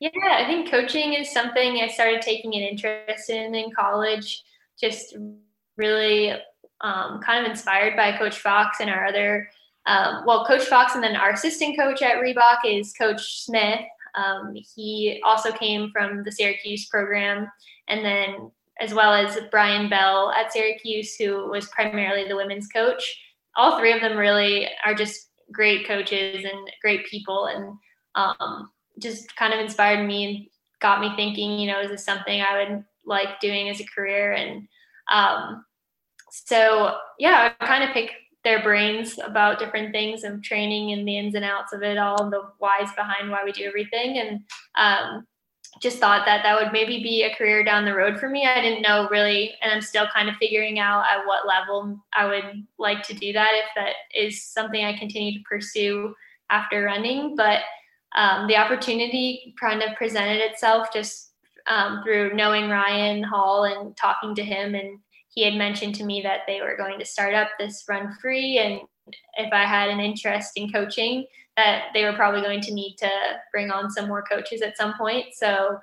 [0.00, 4.44] Yeah, I think coaching is something I started taking an interest in in college.
[4.80, 5.16] Just
[5.78, 6.32] really
[6.82, 9.48] um, kind of inspired by Coach Fox and our other,
[9.86, 13.80] um, well, Coach Fox and then our assistant coach at Reebok is Coach Smith.
[14.14, 17.50] Um, he also came from the Syracuse program,
[17.88, 18.50] and then
[18.80, 23.02] as well as Brien Bell at Syracuse, who was primarily the women's coach.
[23.56, 27.72] All three of them really are just great coaches and great people, and
[28.14, 30.46] um, just kind of inspired me and
[30.80, 31.58] got me thinking.
[31.58, 34.32] You know, is this something I would like doing as a career?
[34.32, 34.68] And
[35.10, 35.64] um,
[36.30, 38.10] so yeah, I kind of pick
[38.44, 42.22] their brains about different things of training and the ins and outs of it all,
[42.22, 44.40] and the whys behind why we do everything, and
[44.76, 45.26] um,
[45.80, 48.46] just thought that that would maybe be a career down the road for me.
[48.46, 52.26] I didn't know really, and I'm still kind of figuring out at what level I
[52.26, 56.14] would like to do that if that is something I continue to pursue
[56.50, 57.36] after running.
[57.36, 57.60] But
[58.16, 61.32] um, the opportunity kind of presented itself just
[61.66, 64.98] um, through knowing Ryan Hall and talking to him and
[65.28, 68.58] he had mentioned to me that they were going to start up this run free
[68.58, 68.80] and
[69.34, 71.26] if I had an interest in coaching,
[71.56, 73.10] that they were probably going to need to
[73.52, 75.34] bring on some more coaches at some point.
[75.34, 75.78] So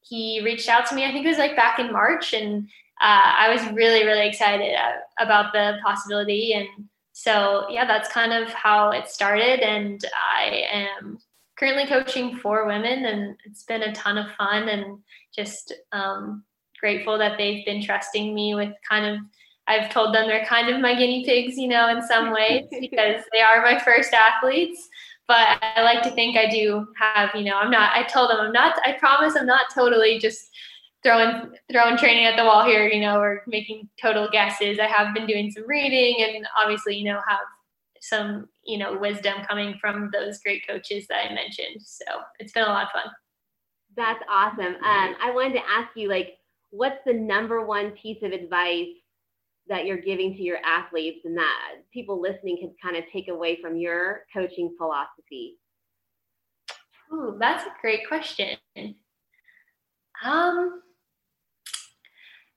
[0.00, 2.68] he reached out to me, I think it was like back in March, and
[3.00, 6.54] uh, I was really, really excited uh, about the possibility.
[6.54, 9.60] And so, yeah, that's kind of how it started.
[9.60, 11.18] And I am
[11.58, 14.98] currently coaching four women, and it's been a ton of fun and
[15.34, 16.44] just um,
[16.80, 19.18] grateful that they've been trusting me with kind of
[19.68, 23.22] I've told them they're kind of my guinea pigs, you know, in some ways because
[23.32, 24.88] they are my first athletes.
[25.26, 27.94] But I like to think I do have, you know, I'm not.
[27.94, 28.76] I told them I'm not.
[28.84, 30.48] I promise I'm not totally just
[31.02, 34.78] throwing throwing training at the wall here, you know, or making total guesses.
[34.78, 37.40] I have been doing some reading and obviously, you know, have
[38.00, 41.82] some, you know, wisdom coming from those great coaches that I mentioned.
[41.84, 42.04] So
[42.38, 43.12] it's been a lot of fun.
[43.96, 44.76] That's awesome.
[44.76, 46.37] Um, I wanted to ask you, like,
[46.70, 48.88] what's the number one piece of advice
[49.68, 53.60] that you're giving to your athletes and that people listening can kind of take away
[53.60, 55.58] from your coaching philosophy?
[57.10, 58.56] Oh, that's a great question.
[60.24, 60.82] Um,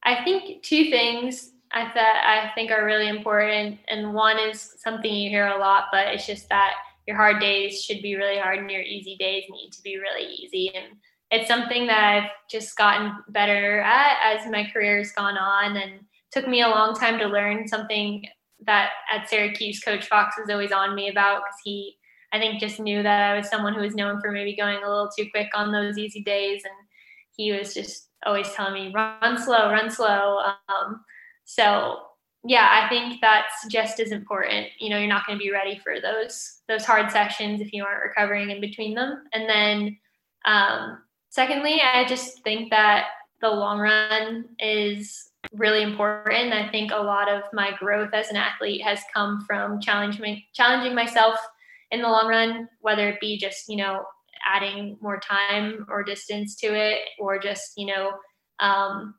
[0.04, 5.14] I think two things I that I think are really important, and one is something
[5.14, 6.74] you hear a lot, but it's just that
[7.08, 10.34] your hard days should be really hard, and your easy days need to be really
[10.34, 10.74] easy.
[10.76, 10.98] And
[11.32, 16.02] it's something that I've just gotten better at as my career has gone on and
[16.32, 18.26] took me a long time to learn something
[18.66, 21.98] that at Syracuse coach Fox was always on me about because he
[22.34, 24.88] I think just knew that I was someone who was known for maybe going a
[24.88, 26.64] little too quick on those easy days.
[26.64, 26.74] And
[27.36, 30.40] he was just always telling me run slow run slow.
[30.70, 31.04] Um,
[31.46, 32.00] so
[32.44, 34.68] yeah I think that's just as important.
[34.80, 37.86] You know you're not going to be ready for those those hard sessions if you
[37.86, 39.24] aren't recovering in between them.
[39.34, 39.98] And then
[40.46, 41.00] um,
[41.32, 43.08] Secondly, I just think that
[43.40, 46.54] the long run is really important.
[46.54, 50.94] I think a lot of my growth as an athlete has come from challenging challenging
[50.94, 51.38] myself
[51.90, 54.04] in the long run, whether it be just you know
[54.46, 58.12] adding more time or distance to it, or just you know
[58.60, 59.16] um,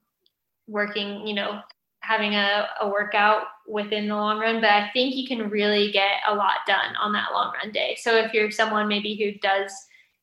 [0.68, 1.60] working, you know,
[2.00, 4.60] having a, a workout within the long run.
[4.60, 7.96] But I think you can really get a lot done on that long run day.
[8.02, 9.72] So if you're someone maybe who does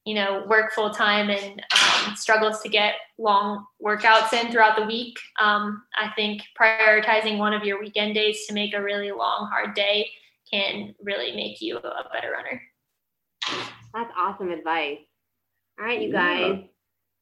[0.10, 1.62] you know, work full time and
[2.08, 5.16] um, struggles to get long workouts in throughout the week.
[5.40, 9.76] Um, I think prioritizing one of your weekend days to make a really long, hard
[9.76, 10.10] day
[10.52, 12.60] can really make you a better runner.
[13.94, 14.98] That's awesome advice.
[15.80, 16.64] All right, you guys,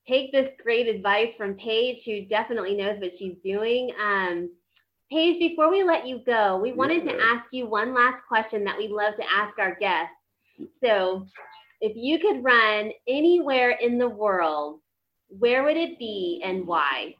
[0.07, 3.91] take this great advice from Paige, who definitely knows what she's doing.
[4.01, 4.49] Um,
[5.11, 7.11] Paige, before we let you go, we wanted yeah.
[7.11, 10.13] to ask you one last question that we love to ask our guests.
[10.81, 11.27] So,
[11.81, 14.79] if you could run anywhere in the world,
[15.29, 17.15] where would it be and why?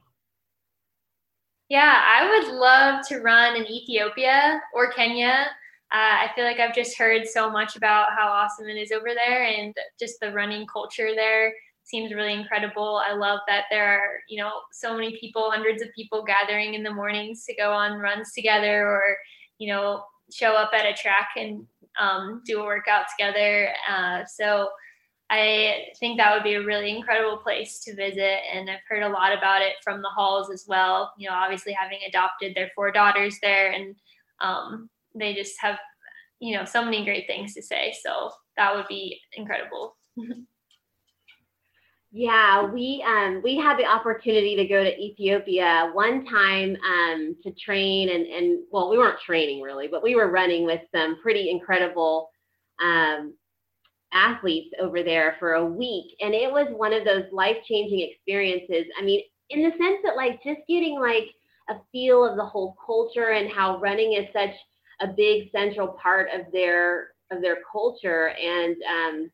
[1.69, 5.47] Yeah, I would love to run in Ethiopia or Kenya.
[5.91, 9.09] Uh, I feel like I've just heard so much about how awesome it is over
[9.13, 11.53] there and just the running culture there
[11.83, 13.01] seems really incredible.
[13.05, 16.83] I love that there are, you know, so many people, hundreds of people gathering in
[16.83, 19.17] the mornings to go on runs together or,
[19.57, 21.65] you know, show up at a track and
[21.99, 23.73] um, do a workout together.
[23.89, 24.69] Uh, so
[25.29, 28.39] I think that would be a really incredible place to visit.
[28.51, 31.13] And I've heard a lot about it from the halls as well.
[31.17, 33.95] You know, obviously having adopted their four daughters there, and
[34.39, 35.77] um, they just have,
[36.39, 37.93] you know, so many great things to say.
[38.03, 39.97] So that would be incredible.
[42.19, 47.51] Yeah, we um, we had the opportunity to go to Ethiopia one time um, to
[47.63, 51.51] train and and well, we weren't training really, but we were running with some pretty
[51.51, 52.31] incredible
[52.83, 53.35] um,
[54.13, 58.87] athletes over there for a week, and it was one of those life changing experiences.
[58.99, 61.29] I mean, in the sense that like just getting like
[61.69, 64.55] a feel of the whole culture and how running is such
[65.01, 69.31] a big central part of their of their culture and um,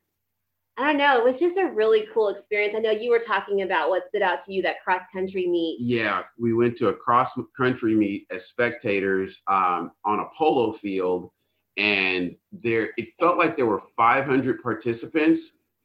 [0.77, 1.19] I don't know.
[1.19, 2.73] It was just a really cool experience.
[2.75, 5.77] I know you were talking about what stood out to you that cross country meet.
[5.79, 11.29] Yeah, we went to a cross country meet as spectators um, on a polo field,
[11.77, 15.41] and there it felt like there were 500 participants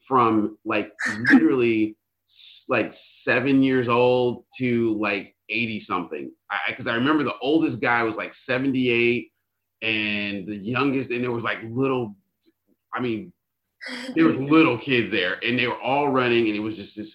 [0.06, 0.90] from like
[1.32, 1.94] literally
[2.68, 2.94] like
[3.26, 6.30] seven years old to like 80 something.
[6.66, 9.30] Because I, I remember the oldest guy was like 78,
[9.82, 12.16] and the youngest, and there was like little.
[12.94, 13.34] I mean,
[14.14, 17.08] there was little kids there, and they were all running, and it was just this,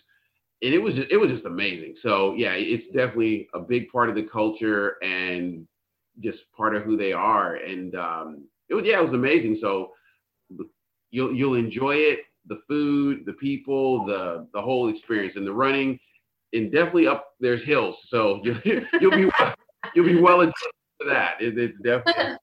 [0.62, 1.96] and it was just, it was just amazing.
[2.02, 5.68] So yeah, it's definitely a big part of the culture and
[6.20, 7.56] just part of who they are.
[7.56, 9.58] And um, it was yeah, it was amazing.
[9.62, 9.92] So
[11.12, 16.00] you'll you'll enjoy it, the food, the people, the the whole experience, and the running.
[16.54, 19.30] And definitely up there's hills, so you'll, you'll be
[19.96, 21.42] you'll be well adjusted to that.
[21.42, 22.38] It, it's definitely.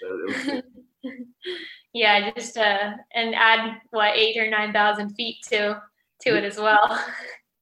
[0.00, 0.64] So it
[1.92, 5.82] yeah, just uh, and add what eight or nine thousand feet to
[6.22, 7.04] to it as well.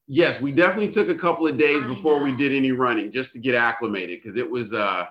[0.06, 3.38] Yes, we definitely took a couple of days before we did any running just to
[3.38, 5.04] get acclimated because it was uh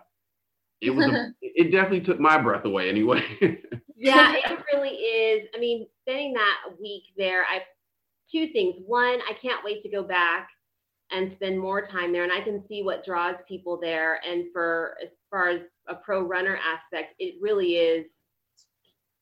[0.81, 3.23] it was a, it definitely took my breath away anyway.
[3.95, 5.47] yeah, it really is.
[5.55, 7.61] I mean, spending that week there, I
[8.31, 8.75] two things.
[8.85, 10.49] One, I can't wait to go back
[11.11, 14.97] and spend more time there and I can see what draws people there and for
[15.01, 18.05] as far as a pro runner aspect, it really is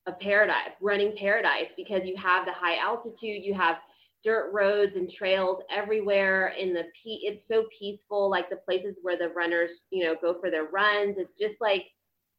[0.08, 3.78] a paradise, running paradise, because you have the high altitude, you have
[4.24, 9.18] dirt roads and trails everywhere in the pe- it's so peaceful like the places where
[9.18, 11.16] the runners you know go for their runs.
[11.18, 11.84] It's just like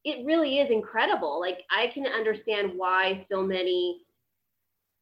[0.04, 1.40] it really is incredible.
[1.40, 4.02] Like i can understand why so many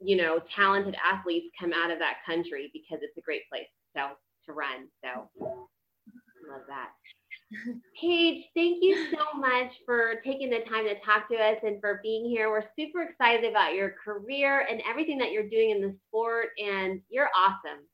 [0.01, 4.11] you know talented athletes come out of that country because it's a great place so
[4.47, 4.89] to run.
[5.03, 6.91] So love that
[8.01, 12.01] Paige, thank you so much for taking the time to talk to us and for
[12.03, 12.51] being here.
[12.51, 17.01] We're super excited about your career and everything that you're doing in the sport, and
[17.09, 17.85] you're awesome.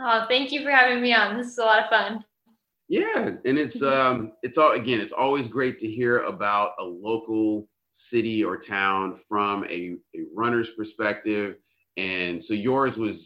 [0.00, 1.36] Oh, thank you for having me on.
[1.36, 2.24] This is a lot of fun.
[2.88, 7.66] Yeah, and it's um it's all again, it's always great to hear about a local
[8.12, 11.56] city or town from a, a runner's perspective.
[11.96, 13.16] And so yours was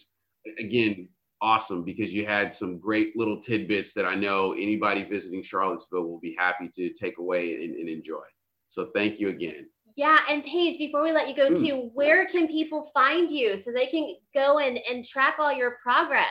[0.58, 1.08] again
[1.40, 6.20] awesome because you had some great little tidbits that I know anybody visiting Charlottesville will
[6.20, 8.24] be happy to take away and, and enjoy.
[8.72, 9.68] So thank you again.
[9.96, 11.66] Yeah, and Paige, before we let you go mm.
[11.66, 15.78] too, where can people find you so they can go and, and track all your
[15.82, 16.26] progress?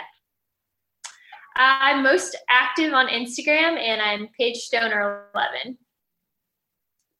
[1.57, 5.77] I'm most active on Instagram and I'm Paige Stoner 11.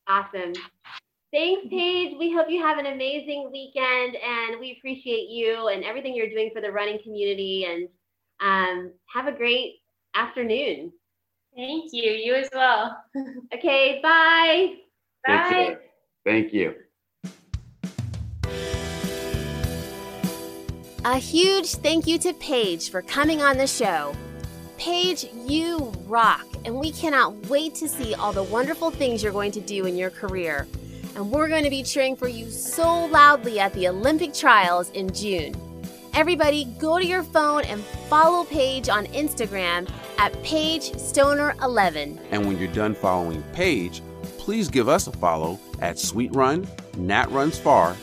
[0.08, 0.54] Awesome.
[1.34, 2.16] Thanks, Paige.
[2.18, 6.52] We hope you have an amazing weekend and we appreciate you and everything you're doing
[6.54, 7.66] for the running community.
[7.66, 7.90] And
[8.40, 9.76] um, have a great
[10.16, 10.92] afternoon.
[11.56, 12.12] Thank you.
[12.12, 12.98] You as well.
[13.54, 14.76] okay, bye.
[15.26, 15.78] Bye.
[16.26, 16.76] Thank you.
[21.04, 24.14] A huge thank you to Paige for coming on the show.
[24.78, 29.52] Paige, you rock, and we cannot wait to see all the wonderful things you're going
[29.54, 30.68] to do in your career.
[31.18, 35.12] And we're going to be cheering for you so loudly at the Olympic trials in
[35.12, 35.56] June.
[36.14, 42.20] Everybody, go to your phone and follow Paige on Instagram at Paige Stoner11.
[42.30, 44.04] And when you're done following Paige,
[44.38, 47.96] please give us a follow at Sweet Run, Nat Runs Far,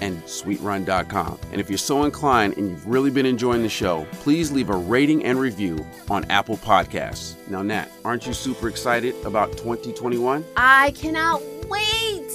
[0.00, 1.38] and sweetrun.com.
[1.52, 4.76] And if you're so inclined and you've really been enjoying the show, please leave a
[4.76, 7.34] rating and review on Apple Podcasts.
[7.48, 10.44] Now, Nat, aren't you super excited about 2021?
[10.56, 12.30] I cannot wait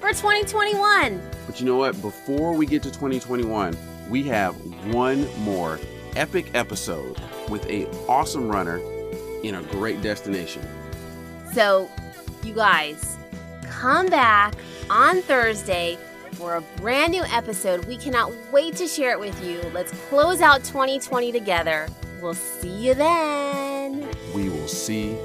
[0.00, 1.20] for 2021.
[1.46, 2.00] But you know what?
[2.00, 3.76] Before we get to 2021,
[4.08, 4.54] we have
[4.92, 5.78] one more
[6.16, 7.16] epic episode
[7.48, 8.80] with a awesome runner
[9.42, 10.62] in a great destination.
[11.52, 11.90] So,
[12.42, 13.16] you guys,
[13.62, 14.54] come back
[14.90, 15.98] on Thursday
[16.32, 17.84] for a brand new episode.
[17.86, 19.60] We cannot wait to share it with you.
[19.72, 21.88] Let's close out 2020 together.
[22.20, 24.08] We'll see you then.
[24.34, 25.16] We will see